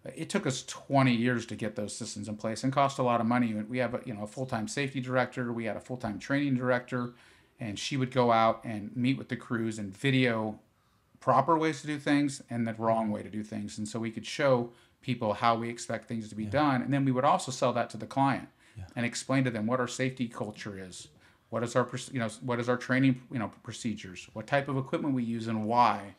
[0.04, 3.20] it took us 20 years to get those systems in place and cost a lot
[3.20, 3.52] of money.
[3.54, 7.12] We have a, you know a full-time safety director, we had a full-time training director,
[7.58, 10.58] and she would go out and meet with the crews and video
[11.20, 13.76] proper ways to do things and the wrong way to do things.
[13.76, 16.50] And so we could show people how we expect things to be yeah.
[16.50, 18.84] done, and then we would also sell that to the client yeah.
[18.96, 21.08] and explain to them what our safety culture is.
[21.50, 24.28] What is our you know what is our training you know procedures?
[24.32, 26.14] What type of equipment we use and why,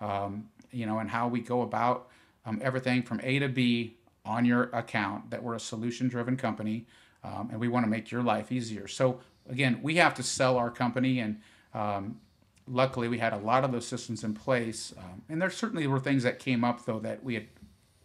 [0.00, 2.08] um, you know, and how we go about
[2.46, 6.86] um, everything from A to B on your account, that we're a solution driven company
[7.24, 8.86] um, and we want to make your life easier.
[8.86, 11.40] So, again, we have to sell our company, and
[11.72, 12.20] um,
[12.68, 14.92] luckily we had a lot of those systems in place.
[14.96, 17.46] Um, and there certainly were things that came up, though, that we had,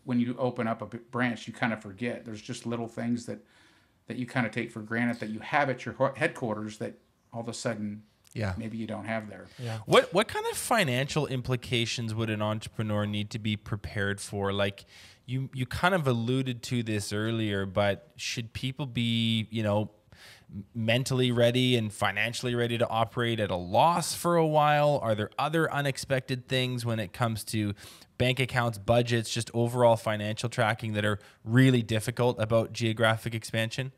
[0.05, 2.25] when you open up a branch, you kind of forget.
[2.25, 3.39] There's just little things that,
[4.09, 6.95] that you kind of take for granted that you have at your headquarters that
[7.31, 8.01] all of a sudden
[8.33, 8.53] yeah.
[8.57, 9.45] maybe you don't have there.
[9.57, 9.77] Yeah.
[9.85, 14.51] What what kind of financial implications would an entrepreneur need to be prepared for?
[14.51, 14.85] Like
[15.25, 19.91] you you kind of alluded to this earlier but should people be you know
[20.73, 25.29] mentally ready and financially ready to operate at a loss for a while are there
[25.37, 27.73] other unexpected things when it comes to
[28.17, 33.91] bank accounts budgets just overall financial tracking that are really difficult about geographic expansion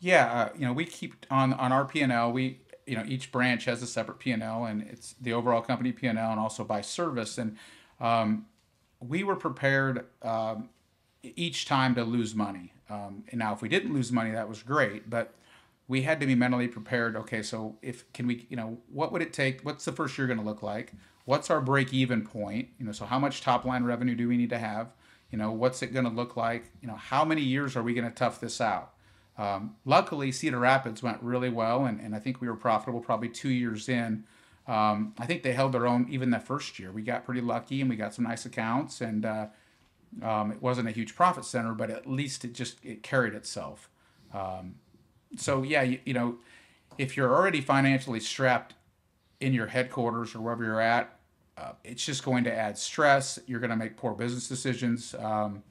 [0.00, 2.32] Yeah, uh, you know, we keep on on our P and L.
[2.32, 6.06] We you know each branch has a separate P and it's the overall company P
[6.06, 7.38] and L, and also by service.
[7.38, 7.56] And
[8.00, 8.46] um,
[9.00, 10.70] we were prepared um,
[11.22, 12.72] each time to lose money.
[12.90, 15.34] Um, and now, if we didn't lose money, that was great, but
[15.88, 17.16] we had to be mentally prepared.
[17.16, 19.62] Okay, so if can we, you know, what would it take?
[19.62, 20.92] What's the first year going to look like?
[21.24, 22.68] What's our break even point?
[22.78, 24.92] You know, so how much top line revenue do we need to have?
[25.30, 26.70] You know, what's it going to look like?
[26.80, 28.92] You know, how many years are we going to tough this out?
[29.36, 33.28] Um, luckily, Cedar Rapids went really well, and, and I think we were profitable probably
[33.28, 34.24] two years in.
[34.66, 36.90] Um, I think they held their own even the first year.
[36.90, 39.46] We got pretty lucky, and we got some nice accounts, and uh,
[40.22, 43.88] um, it wasn't a huge profit center, but at least it just it carried itself.
[44.32, 44.76] Um,
[45.36, 46.36] so yeah, you, you know,
[46.96, 48.74] if you're already financially strapped
[49.40, 51.18] in your headquarters or wherever you're at,
[51.56, 53.38] uh, it's just going to add stress.
[53.46, 55.14] You're going to make poor business decisions.
[55.14, 55.62] Um,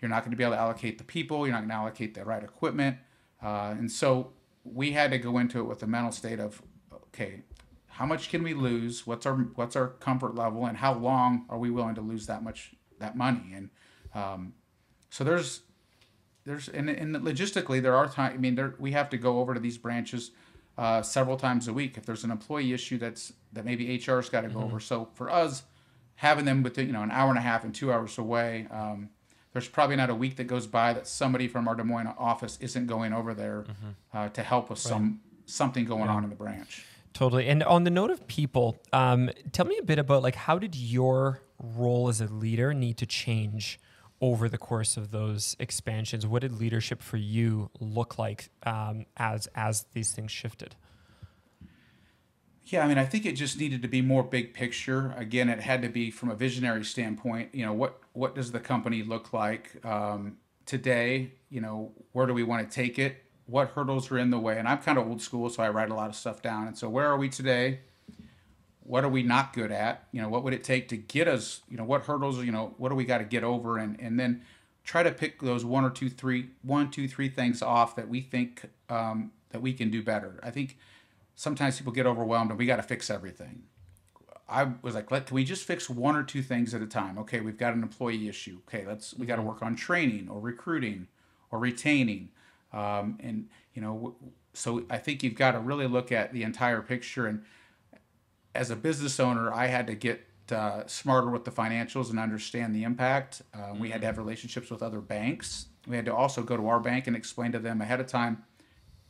[0.00, 1.46] you're not going to be able to allocate the people.
[1.46, 2.98] You're not going to allocate the right equipment.
[3.42, 4.32] Uh, and so
[4.64, 7.42] we had to go into it with the mental state of, okay,
[7.88, 9.06] how much can we lose?
[9.06, 12.42] What's our what's our comfort level, and how long are we willing to lose that
[12.42, 13.54] much that money?
[13.54, 13.70] And
[14.16, 14.54] um,
[15.10, 15.62] so there's
[16.44, 18.34] there's and, and logistically there are times.
[18.34, 20.30] I mean, there we have to go over to these branches
[20.78, 24.42] uh, several times a week if there's an employee issue that's that maybe HR's got
[24.42, 24.64] to go mm-hmm.
[24.64, 24.80] over.
[24.80, 25.64] So for us,
[26.16, 28.66] having them within you know an hour and a half and two hours away.
[28.70, 29.10] Um,
[29.52, 32.58] there's probably not a week that goes by that somebody from our Des Moines office
[32.60, 33.88] isn't going over there mm-hmm.
[34.12, 34.90] uh, to help with right.
[34.90, 36.12] some something going yeah.
[36.12, 36.84] on in the branch.
[37.14, 37.48] Totally.
[37.48, 40.74] And on the note of people, um, tell me a bit about like how did
[40.74, 43.80] your role as a leader need to change
[44.20, 46.26] over the course of those expansions?
[46.26, 50.74] What did leadership for you look like um, as as these things shifted?
[52.66, 55.14] Yeah, I mean, I think it just needed to be more big picture.
[55.16, 57.54] Again, it had to be from a visionary standpoint.
[57.54, 61.32] You know, what what does the company look like um, today?
[61.48, 63.22] You know, where do we want to take it?
[63.46, 64.58] What hurdles are in the way?
[64.58, 66.66] And I'm kind of old school, so I write a lot of stuff down.
[66.66, 67.80] And so, where are we today?
[68.86, 70.06] What are we not good at?
[70.12, 71.60] You know, what would it take to get us?
[71.68, 72.38] You know, what hurdles?
[72.38, 73.78] You know, what do we got to get over?
[73.78, 74.42] And and then
[74.84, 78.20] try to pick those one or two, three, one, two, three things off that we
[78.20, 80.38] think um, that we can do better.
[80.42, 80.78] I think
[81.34, 83.64] sometimes people get overwhelmed and we got to fix everything.
[84.48, 87.18] I was like, let can we just fix one or two things at a time?
[87.18, 88.60] Okay, we've got an employee issue.
[88.68, 91.08] Okay, let's we got to work on training or recruiting
[91.50, 92.28] or retaining,
[92.72, 94.14] um, and you know,
[94.54, 97.26] so I think you've got to really look at the entire picture.
[97.26, 97.42] And
[98.56, 102.74] as a business owner, I had to get uh, smarter with the financials and understand
[102.74, 103.42] the impact.
[103.54, 105.66] Uh, we had to have relationships with other banks.
[105.86, 108.44] We had to also go to our bank and explain to them ahead of time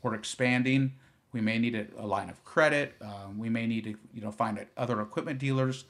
[0.03, 0.92] we're expanding
[1.36, 2.94] we may need a, a line of credit.
[3.03, 5.84] Um, we may need to, you know, find other equipment dealers.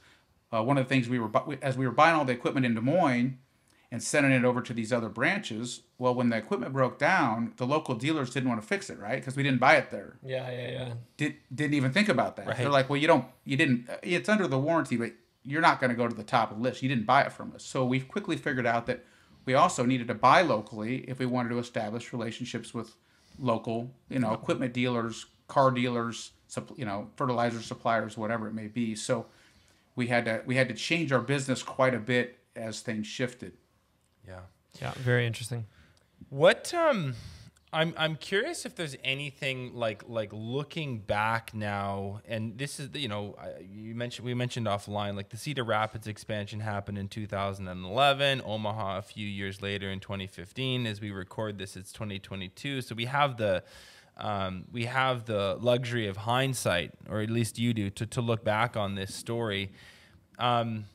[0.52, 1.30] Uh, one of the things we were,
[1.62, 3.38] as we were buying all the equipment in Des Moines
[3.92, 7.66] and sending it over to these other branches, well, when the equipment broke down, the
[7.66, 9.16] local dealers didn't want to fix it, right?
[9.16, 10.16] Because we didn't buy it there.
[10.24, 10.92] Yeah, yeah, yeah.
[11.16, 12.48] Did, didn't even think about that.
[12.48, 12.56] Right.
[12.56, 15.12] They're like, well, you don't, you didn't, uh, it's under the warranty, but
[15.44, 16.82] you're not going to go to the top of the list.
[16.82, 17.62] You didn't buy it from us.
[17.62, 19.04] So we quickly figured out that
[19.44, 22.96] we also needed to buy locally if we wanted to establish relationships with
[23.38, 26.32] local, you know, equipment dealers, car dealers,
[26.76, 28.96] you know, fertilizer suppliers, whatever it may be.
[28.96, 29.26] So
[29.94, 33.52] we had to we had to change our business quite a bit as things shifted.
[34.26, 34.40] Yeah.
[34.80, 35.66] Yeah, very interesting.
[36.28, 37.14] What um
[37.72, 43.08] I'm I'm curious if there's anything like like looking back now, and this is you
[43.08, 48.98] know you mentioned we mentioned offline like the Cedar Rapids expansion happened in 2011, Omaha
[48.98, 50.86] a few years later in 2015.
[50.86, 53.62] As we record this, it's 2022, so we have the
[54.16, 58.44] um, we have the luxury of hindsight, or at least you do, to, to look
[58.44, 59.72] back on this story.
[60.38, 60.86] Um,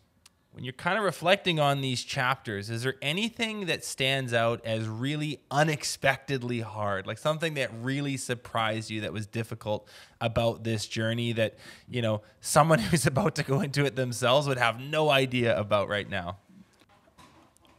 [0.54, 4.86] when you're kind of reflecting on these chapters, is there anything that stands out as
[4.88, 9.88] really unexpectedly hard, like something that really surprised you that was difficult
[10.20, 11.56] about this journey that,
[11.90, 15.88] you know, someone who's about to go into it themselves would have no idea about
[15.88, 16.38] right now?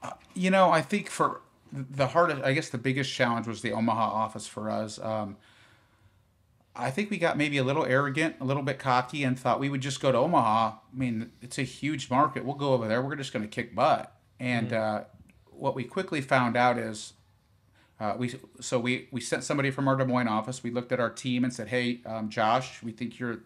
[0.03, 1.43] Uh, you know, I think for
[1.73, 4.99] the hardest, I guess, the biggest challenge was the Omaha office for us.
[4.99, 5.37] Um,
[6.75, 9.68] I think we got maybe a little arrogant, a little bit cocky, and thought we
[9.68, 10.68] would just go to Omaha.
[10.68, 12.45] I mean, it's a huge market.
[12.45, 13.03] We'll go over there.
[13.03, 14.14] We're just going to kick butt.
[14.41, 15.01] And mm-hmm.
[15.01, 15.05] uh,
[15.51, 17.12] what we quickly found out is,
[18.01, 20.62] uh, we so we we sent somebody from our Des Moines office.
[20.62, 23.41] We looked at our team and said, "Hey, um, Josh, we think you're.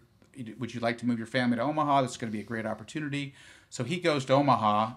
[0.59, 2.03] Would you like to move your family to Omaha?
[2.03, 3.35] This is going to be a great opportunity."
[3.69, 4.93] So he goes to Omaha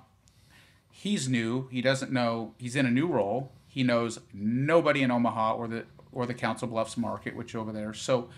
[1.00, 1.68] he's new.
[1.72, 2.54] He doesn't know.
[2.58, 3.52] He's in a new role.
[3.68, 7.94] He knows nobody in Omaha or the or the Council Bluffs market, which over there.
[7.94, 8.30] So,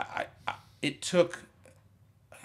[0.00, 1.40] I, I, it took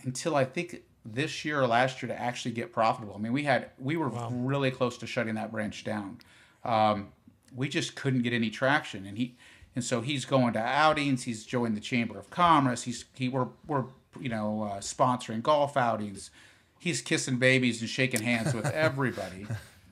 [0.03, 3.15] until I think this year or last year to actually get profitable.
[3.15, 4.29] I mean, we had we were wow.
[4.31, 6.19] really close to shutting that branch down.
[6.63, 7.09] Um,
[7.55, 9.35] we just couldn't get any traction, and he
[9.75, 11.23] and so he's going to outings.
[11.23, 12.83] He's joined the Chamber of Commerce.
[12.83, 13.85] He's he we're we're
[14.19, 16.31] you know uh, sponsoring golf outings.
[16.79, 19.47] He's kissing babies and shaking hands with everybody,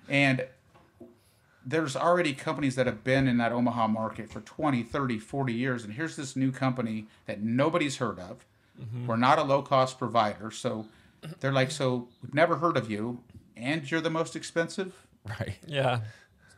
[0.08, 0.46] and
[1.66, 5.84] there's already companies that have been in that Omaha market for 20, 30, 40 years.
[5.84, 8.46] And here's this new company that nobody's heard of.
[8.82, 9.08] Mm-hmm.
[9.08, 10.52] We're not a low cost provider.
[10.52, 10.88] So
[11.40, 13.24] they're like, so we've never heard of you
[13.56, 15.06] and you're the most expensive.
[15.40, 15.60] Right.
[15.68, 16.02] Yeah.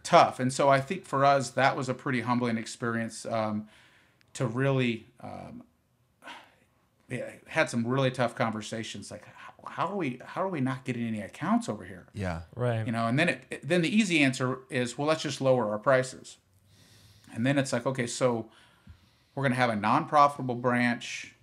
[0.03, 0.39] Tough.
[0.39, 3.67] And so I think for us, that was a pretty humbling experience um,
[4.33, 5.63] to really, um,
[7.47, 9.23] had some really tough conversations like,
[9.67, 12.07] how are we how are we not getting any accounts over here?
[12.13, 12.41] Yeah.
[12.55, 12.85] Right.
[12.85, 15.79] You know, and then it then the easy answer is well, let's just lower our
[15.79, 16.37] prices.
[17.33, 18.49] And then it's like, okay, so
[19.33, 21.33] we're going to have a non-profitable branch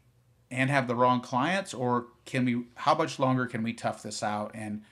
[0.51, 4.23] and have the wrong clients or can we how much longer can we tough this
[4.23, 4.83] out and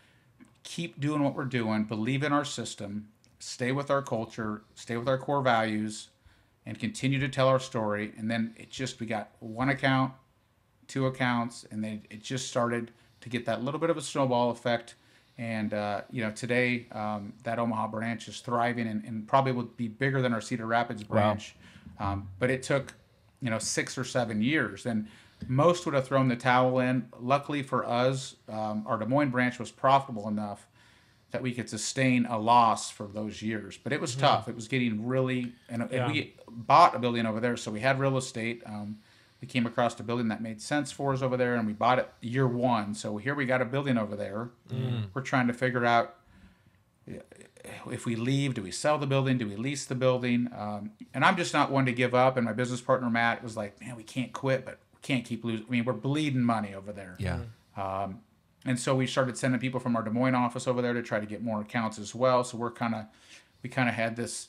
[0.62, 3.08] keep doing what we're doing, believe in our system,
[3.38, 6.08] stay with our culture, stay with our core values
[6.66, 10.12] and continue to tell our story and then it just we got one account,
[10.86, 12.92] two accounts and then it just started
[13.28, 14.94] to get that little bit of a snowball effect.
[15.36, 19.76] And uh, you know, today um, that Omaha branch is thriving and, and, probably would
[19.76, 21.54] be bigger than our Cedar Rapids branch.
[22.00, 22.12] Wow.
[22.12, 22.94] Um, but it took
[23.40, 25.06] you know six or seven years, and
[25.46, 27.08] most would have thrown the towel in.
[27.20, 30.66] Luckily for us, um, our Des Moines branch was profitable enough
[31.30, 33.76] that we could sustain a loss for those years.
[33.76, 34.22] But it was mm-hmm.
[34.22, 34.48] tough.
[34.48, 36.04] It was getting really, and, yeah.
[36.04, 38.62] and, we bought a building over there, so we had real estate.
[38.66, 38.98] Um,
[39.40, 41.98] we came across a building that made sense for us over there and we bought
[41.98, 42.94] it year one.
[42.94, 44.50] So here we got a building over there.
[44.70, 45.06] Mm.
[45.14, 46.16] we're trying to figure out
[47.90, 49.38] if we leave do we sell the building?
[49.38, 50.48] Do we lease the building?
[50.56, 53.56] Um, and i'm just not one to give up and my business partner matt was
[53.56, 55.66] like man we can't quit but we can't keep losing.
[55.66, 57.16] I mean we're bleeding money over there.
[57.18, 57.40] Yeah.
[57.76, 58.20] Um,
[58.64, 61.20] and so we started sending people from our des moines office over there to try
[61.20, 62.42] to get more accounts as well.
[62.44, 63.06] So we're kind of
[63.62, 64.48] we kind of had this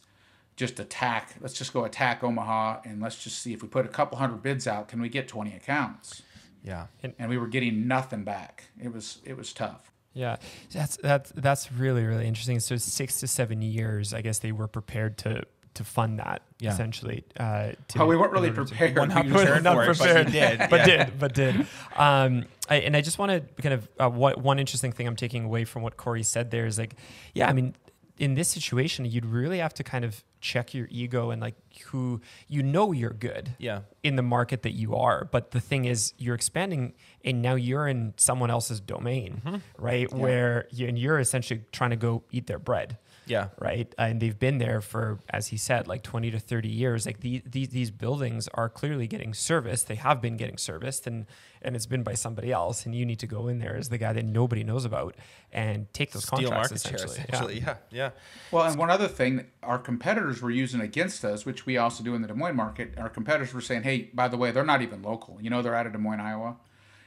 [0.60, 1.36] just attack.
[1.39, 4.43] Let's just go attack Omaha and let's just see if we put a couple hundred
[4.43, 6.22] bids out, can we get 20 accounts?
[6.66, 6.88] Yeah.
[7.01, 8.66] And, and we were getting nothing back.
[8.78, 9.89] It was it was tough.
[10.14, 10.36] Yeah,
[10.74, 12.60] that's that's that's really really interesting.
[12.60, 15.43] So six to seven years, I guess they were prepared to
[15.76, 16.74] to fund that yeah.
[16.74, 17.24] essentially.
[17.39, 18.95] Uh, to, oh, we weren't really prepared.
[18.95, 21.05] To, not, prepared, not prepared, but did, but yeah.
[21.05, 21.68] did, but did.
[21.95, 25.16] Um, I, and I just want to kind of uh, what one interesting thing I'm
[25.16, 26.95] taking away from what Corey said there is like,
[27.34, 27.76] yeah, I mean,
[28.20, 31.56] in this situation, you'd really have to kind of check your ego and like
[31.88, 35.84] who you know you're good yeah in the market that you are but the thing
[35.84, 36.94] is you're expanding
[37.26, 39.58] and now you're in someone else's domain mm-hmm.
[39.78, 40.18] right yeah.
[40.18, 42.98] where you, and you're essentially trying to go eat their bread
[43.30, 43.50] yeah.
[43.60, 43.94] Right.
[43.98, 47.06] And they've been there for, as he said, like 20 to 30 years.
[47.06, 49.88] Like the, these, these buildings are clearly getting serviced.
[49.88, 51.28] They have been getting serviced and,
[51.62, 52.86] and it's been by somebody else.
[52.86, 55.16] And you need to go in there as the guy that nobody knows about
[55.54, 57.16] and take those Steal contracts essentially.
[57.16, 57.60] Share, essentially.
[57.60, 57.66] Yeah.
[57.66, 57.76] yeah.
[57.92, 58.10] yeah.
[58.52, 62.16] Well, and one other thing our competitors were using against us, which we also do
[62.16, 64.82] in the Des Moines market, our competitors were saying, hey, by the way, they're not
[64.82, 65.38] even local.
[65.40, 66.58] You know, they're out of Des Moines, Iowa.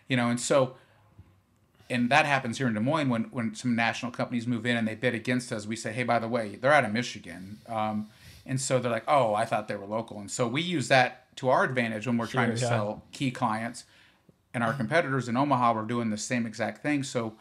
[0.07, 0.77] You know, and so
[1.93, 4.89] and that happens here in Des Moines when, when some national companies move in and
[4.89, 5.67] they bid against us.
[5.67, 7.59] We say, hey, by the way, they're out of Michigan.
[7.69, 8.09] Um,
[8.47, 10.19] and so they're like, oh, I thought they were local.
[10.19, 12.69] And so we use that to our advantage when we're sure, trying to yeah.
[12.69, 13.85] sell key clients.
[14.55, 17.03] And our competitors in Omaha were doing the same exact thing.
[17.03, 17.35] So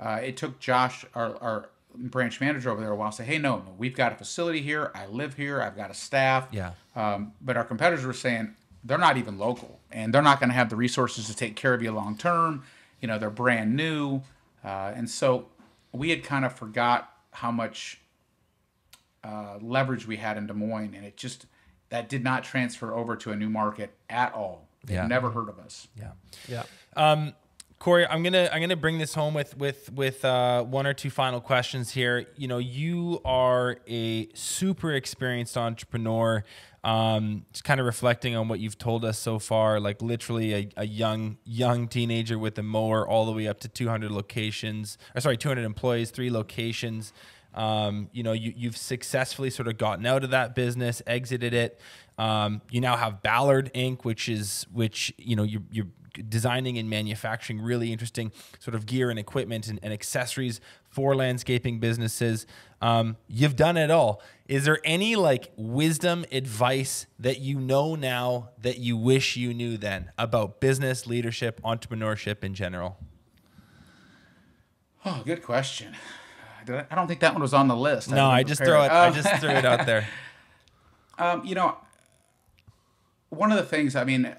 [0.00, 3.38] uh, it took Josh, our, our branch manager over there, a while to say, hey,
[3.38, 4.90] no, no, we've got a facility here.
[4.94, 5.62] I live here.
[5.62, 6.48] I've got a staff.
[6.50, 6.72] Yeah.
[6.96, 10.54] Um, but our competitors were saying, they're not even local and they're not going to
[10.54, 12.64] have the resources to take care of you long term
[13.02, 14.22] you know they're brand new,
[14.64, 15.48] uh, and so
[15.92, 18.00] we had kind of forgot how much
[19.22, 21.44] uh, leverage we had in Des Moines, and it just
[21.90, 24.68] that did not transfer over to a new market at all.
[24.84, 25.06] They've yeah.
[25.06, 25.88] never heard of us.
[25.98, 26.12] Yeah,
[26.48, 26.62] yeah.
[26.96, 27.34] Um,
[27.82, 31.10] Corey, I'm gonna I'm gonna bring this home with with with uh, one or two
[31.10, 32.26] final questions here.
[32.36, 36.44] You know, you are a super experienced entrepreneur.
[36.84, 40.68] Um, just kind of reflecting on what you've told us so far, like literally a,
[40.78, 45.20] a young young teenager with a mower, all the way up to 200 locations, or
[45.20, 47.12] sorry, 200 employees, three locations.
[47.54, 51.80] Um, you know, you, you've successfully sort of gotten out of that business, exited it.
[52.18, 55.86] Um, you now have Ballard Inc., which is which you know you, you're
[56.28, 60.60] designing and manufacturing really interesting sort of gear and equipment and, and accessories
[60.92, 62.46] for landscaping businesses.
[62.80, 64.22] Um, you've done it all.
[64.46, 69.78] Is there any like wisdom, advice that you know now that you wish you knew
[69.78, 72.98] then about business, leadership, entrepreneurship in general?
[75.04, 75.96] Oh, good question.
[76.68, 78.10] I don't think that one was on the list.
[78.10, 78.92] No, I, I just throw it.
[78.92, 80.06] I just threw it out there.
[81.18, 81.76] Um, you know,
[83.28, 83.94] one of the things.
[83.94, 84.34] I mean,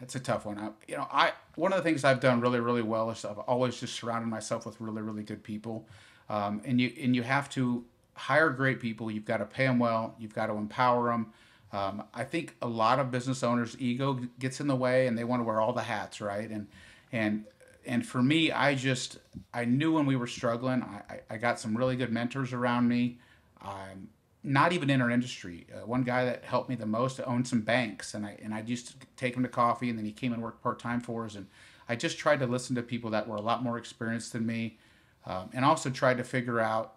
[0.00, 0.58] it's a tough one.
[0.58, 3.38] I, you know, I one of the things I've done really, really well is I've
[3.38, 5.86] always just surrounded myself with really, really good people,
[6.28, 7.84] um, and you and you have to
[8.14, 9.10] hire great people.
[9.10, 10.14] You've got to pay them well.
[10.18, 11.32] You've got to empower them.
[11.72, 15.24] Um, I think a lot of business owners' ego gets in the way, and they
[15.24, 16.48] want to wear all the hats, right?
[16.48, 16.68] And
[17.12, 17.44] and
[17.86, 19.18] and for me, I just
[19.52, 20.82] I knew when we were struggling.
[20.82, 23.18] I, I got some really good mentors around me.
[23.60, 24.08] I'm
[24.44, 25.66] not even in our industry.
[25.74, 28.60] Uh, one guy that helped me the most owned some banks, and I and I
[28.60, 31.24] used to take him to coffee, and then he came and worked part time for
[31.24, 31.34] us.
[31.34, 31.46] And
[31.88, 34.78] I just tried to listen to people that were a lot more experienced than me,
[35.26, 36.96] um, and also tried to figure out,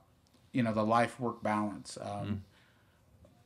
[0.52, 1.98] you know, the life work balance.
[2.02, 2.38] Um, mm.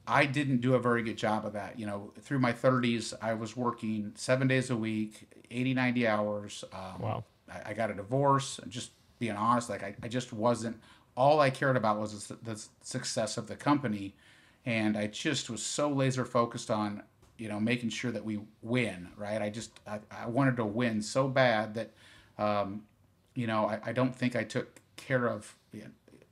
[0.08, 1.78] I didn't do a very good job of that.
[1.78, 6.64] You know, through my 30s, I was working seven days a week, 80, 90 hours.
[6.74, 7.24] Um, wow.
[7.50, 8.60] I, I, got a divorce.
[8.68, 10.82] Just being honest, like I, I just wasn't.
[11.16, 14.16] All I cared about was the, success of the company,
[14.66, 17.04] and I just was so laser focused on
[17.38, 19.10] you know making sure that we win.
[19.18, 19.42] Right.
[19.42, 21.92] I just I, I wanted to win so bad that
[22.38, 22.84] um,
[23.36, 25.56] you know I, I don't think I took care of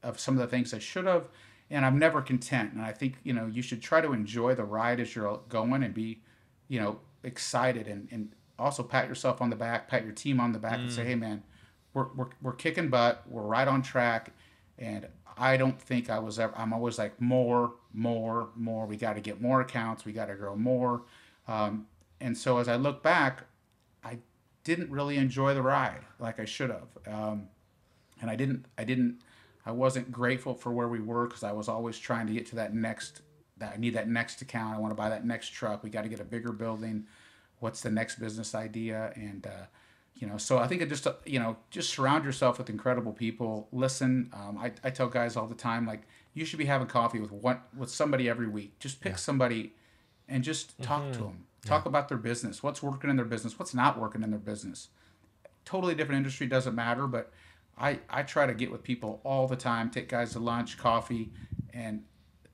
[0.01, 1.27] of some of the things I should have
[1.69, 2.73] and I'm never content.
[2.73, 5.83] And I think you know you should try to enjoy the ride as you're going
[5.83, 6.21] and be,
[6.67, 10.51] you know, excited and and also pat yourself on the back, pat your team on
[10.51, 10.83] the back, mm.
[10.83, 11.07] and say, mm.
[11.07, 11.43] hey man,
[11.93, 14.31] we're, we're we're kicking butt, we're right on track,
[14.79, 15.07] and
[15.37, 16.53] I don't think I was ever.
[16.57, 18.85] I'm always like more, more, more.
[18.85, 20.05] We got to get more accounts.
[20.05, 21.03] We got to grow more.
[21.47, 21.87] Um,
[22.19, 23.43] and so as I look back,
[24.03, 24.19] I
[24.63, 26.87] didn't really enjoy the ride like I should have.
[27.07, 27.49] Um,
[28.21, 28.65] and I didn't.
[28.77, 29.21] I didn't
[29.65, 32.55] I wasn't grateful for where we were because I was always trying to get to
[32.55, 33.21] that next.
[33.57, 34.75] That I need that next account.
[34.75, 35.83] I want to buy that next truck.
[35.83, 37.05] We got to get a bigger building.
[37.59, 39.11] What's the next business idea?
[39.15, 39.65] And uh,
[40.19, 43.13] you know, so I think it just uh, you know just surround yourself with incredible
[43.13, 43.69] people.
[43.71, 46.01] Listen, um, I, I tell guys all the time like
[46.33, 48.77] you should be having coffee with one with somebody every week.
[48.79, 49.17] Just pick yeah.
[49.17, 49.73] somebody
[50.27, 51.13] and just talk mm-hmm.
[51.13, 51.45] to them.
[51.65, 51.89] Talk yeah.
[51.89, 52.61] about their business.
[52.61, 53.57] What's working in their business?
[53.57, 54.89] What's not working in their business?
[55.65, 57.31] Totally different industry doesn't matter, but
[57.77, 61.31] I, I try to get with people all the time, take guys to lunch, coffee,
[61.73, 62.03] and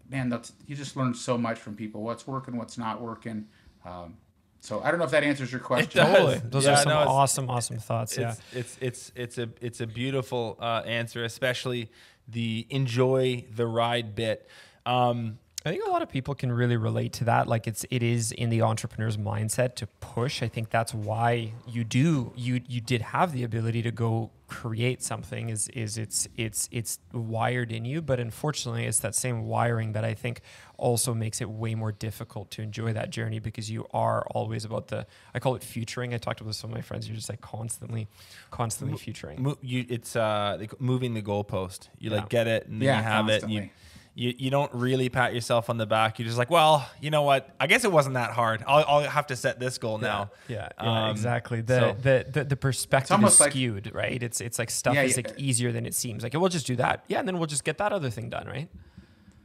[0.10, 2.04] man, that's, you just learn so much from people.
[2.04, 3.48] What's working, what's not working.
[3.84, 4.18] Um,
[4.66, 6.04] so I don't know if that answers your question.
[6.04, 8.18] Totally, those yeah, are some no, awesome, awesome thoughts.
[8.18, 11.92] It's, yeah, it's it's it's a it's a beautiful uh, answer, especially
[12.28, 14.48] the enjoy the ride bit.
[14.86, 17.48] Um, I think a lot of people can really relate to that.
[17.48, 20.44] Like it's it is in the entrepreneur's mindset to push.
[20.44, 25.02] I think that's why you do you you did have the ability to go create
[25.02, 29.94] something is is it's it's it's wired in you, but unfortunately it's that same wiring
[29.94, 30.42] that I think
[30.78, 34.90] also makes it way more difficult to enjoy that journey because you are always about
[34.90, 36.14] the I call it futuring.
[36.14, 37.08] I talked with some of my friends.
[37.08, 38.08] You're just like constantly,
[38.52, 39.42] constantly futuring.
[39.42, 41.88] Mo- you, it's uh, like moving the goalpost.
[41.98, 42.18] You yeah.
[42.18, 43.58] like get it and then yeah, you have constantly.
[43.58, 43.60] it.
[43.62, 43.72] And you,
[44.18, 46.18] you, you don't really pat yourself on the back.
[46.18, 47.54] You're just like, well, you know what?
[47.60, 48.64] I guess it wasn't that hard.
[48.66, 50.32] I'll, I'll have to set this goal now.
[50.48, 51.60] Yeah, yeah, um, exactly.
[51.60, 54.24] The, so the, the the perspective is skewed, like, right?
[54.24, 56.24] It's it's like stuff yeah, is like easier than it seems.
[56.24, 58.48] Like we'll just do that, yeah, and then we'll just get that other thing done,
[58.48, 58.70] right?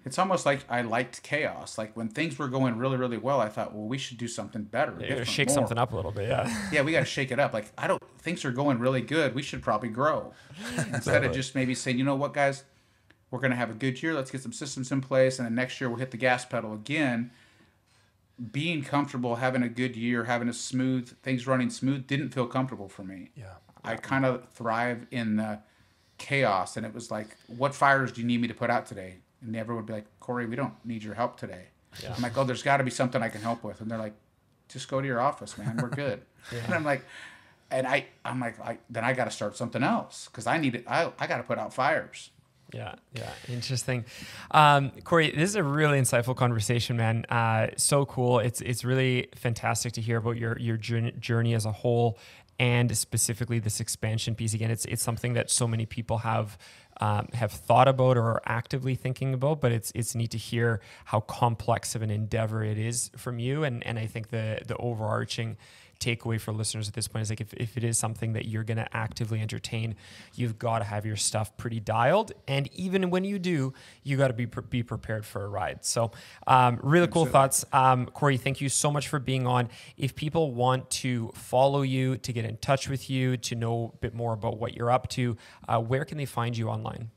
[0.04, 1.76] It's almost like I liked chaos.
[1.76, 4.62] Like when things were going really, really well, I thought, well, we should do something
[4.62, 4.96] better.
[4.98, 5.54] Yeah, shake more.
[5.54, 6.68] something up a little bit, yeah.
[6.72, 7.52] yeah, we got to shake it up.
[7.52, 9.34] Like I don't, things are going really good.
[9.34, 10.32] We should probably grow
[10.76, 12.64] instead of just maybe saying, you know what, guys,
[13.30, 14.14] we're going to have a good year.
[14.14, 16.72] Let's get some systems in place, and then next year we'll hit the gas pedal
[16.72, 17.30] again.
[18.52, 22.88] Being comfortable, having a good year, having a smooth things running smooth didn't feel comfortable
[22.88, 23.30] for me.
[23.34, 23.54] Yeah,
[23.84, 25.60] I kind of thrive in the
[26.18, 29.16] chaos, and it was like, "What fires do you need me to put out today?"
[29.42, 31.66] And everyone would be like, "Corey, we don't need your help today."
[32.02, 32.14] Yeah.
[32.16, 34.14] I'm like, "Oh, there's got to be something I can help with," and they're like,
[34.68, 35.78] "Just go to your office, man.
[35.80, 36.22] We're good."
[36.52, 36.64] yeah.
[36.64, 37.04] And I'm like,
[37.70, 40.74] and I, I'm like, I, then I got to start something else because I need
[40.74, 40.84] it.
[40.88, 42.30] I, I got to put out fires.
[42.72, 44.04] Yeah, yeah, interesting.
[44.52, 47.24] Um, Corey, this is a really insightful conversation, man.
[47.28, 48.38] Uh, so cool.
[48.38, 52.18] It's it's really fantastic to hear about your your journey as a whole,
[52.60, 54.54] and specifically this expansion piece.
[54.54, 56.58] Again, it's it's something that so many people have
[57.00, 60.80] um, have thought about or are actively thinking about, but it's it's neat to hear
[61.06, 63.64] how complex of an endeavor it is from you.
[63.64, 65.56] And and I think the the overarching
[66.00, 68.64] takeaway for listeners at this point is like if, if it is something that you're
[68.64, 69.94] going to actively entertain,
[70.34, 72.32] you've got to have your stuff pretty dialed.
[72.48, 73.72] And even when you do,
[74.02, 75.84] you got to be be prepared for a ride.
[75.84, 76.10] So,
[76.46, 78.36] um, really cool thoughts, um, Corey.
[78.36, 79.68] Thank you so much for being on.
[79.96, 83.96] If people want to follow you, to get in touch with you, to know a
[83.98, 85.36] bit more about what you're up to,
[85.68, 87.10] uh, where can they find you online?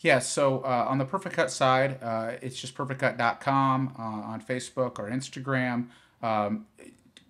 [0.00, 4.98] Yeah, so uh, on the Perfect Cut side, uh, it's just perfectcut.com uh, on Facebook
[4.98, 5.86] or Instagram.
[6.22, 6.66] Um,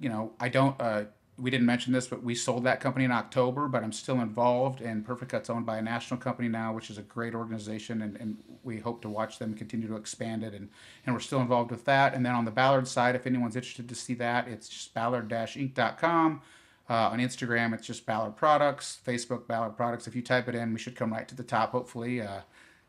[0.02, 0.78] you know, I don't.
[0.80, 1.04] Uh,
[1.38, 3.68] we didn't mention this, but we sold that company in October.
[3.68, 6.98] But I'm still involved, and Perfect Cut's owned by a national company now, which is
[6.98, 10.52] a great organization, and, and we hope to watch them continue to expand it.
[10.52, 10.68] And
[11.06, 12.14] and we're still involved with that.
[12.14, 16.42] And then on the Ballard side, if anyone's interested to see that, it's just ballard-inc.com.
[16.90, 18.98] Uh, on Instagram, it's just Ballard Products.
[19.06, 20.06] Facebook, Ballard Products.
[20.06, 22.20] If you type it in, we should come right to the top, hopefully.
[22.20, 22.40] Uh,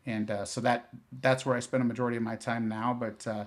[0.04, 0.88] and uh, so that
[1.20, 2.96] that's where I spend a majority of my time now.
[2.98, 3.44] But uh,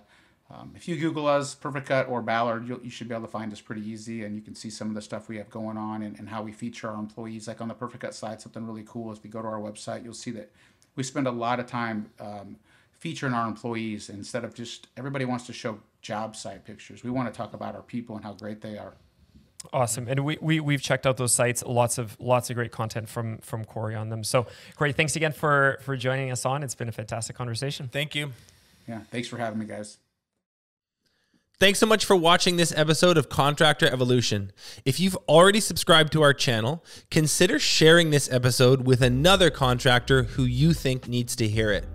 [0.50, 3.52] um, if you Google us, Perfect Cut or Ballard, you should be able to find
[3.52, 6.02] us pretty easy, and you can see some of the stuff we have going on
[6.04, 7.50] and, and how we feature our employees.
[7.50, 9.60] Like on the Perfect Cut side, something really cool is if you go to our
[9.60, 10.50] website, you'll see that
[10.95, 12.56] we spend a lot of time um,
[12.93, 17.04] featuring our employees instead of just everybody wants to show job site pictures.
[17.04, 18.93] We want to talk about our people and how great they are.
[19.74, 21.62] Awesome, and we, we we've checked out those sites.
[21.66, 24.24] Lots of lots of great content from from Corey on them.
[24.24, 24.45] So
[24.78, 26.64] Corey, thanks again for for joining us on.
[26.64, 27.89] It's been a fantastic conversation.
[27.91, 28.32] Thank you.
[28.88, 29.98] Yeah, thanks for having me, guys.
[31.60, 34.51] Thanks so much for watching this episode of Contractor Evolution.
[34.86, 40.43] If you've already subscribed to our channel, consider sharing this episode with another contractor who
[40.43, 41.88] you think needs to hear it.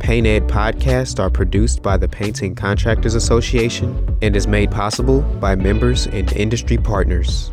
[0.00, 5.54] Paint Ed podcasts are produced by the Painting Contractors Association and is made possible by
[5.54, 7.52] members and industry partners.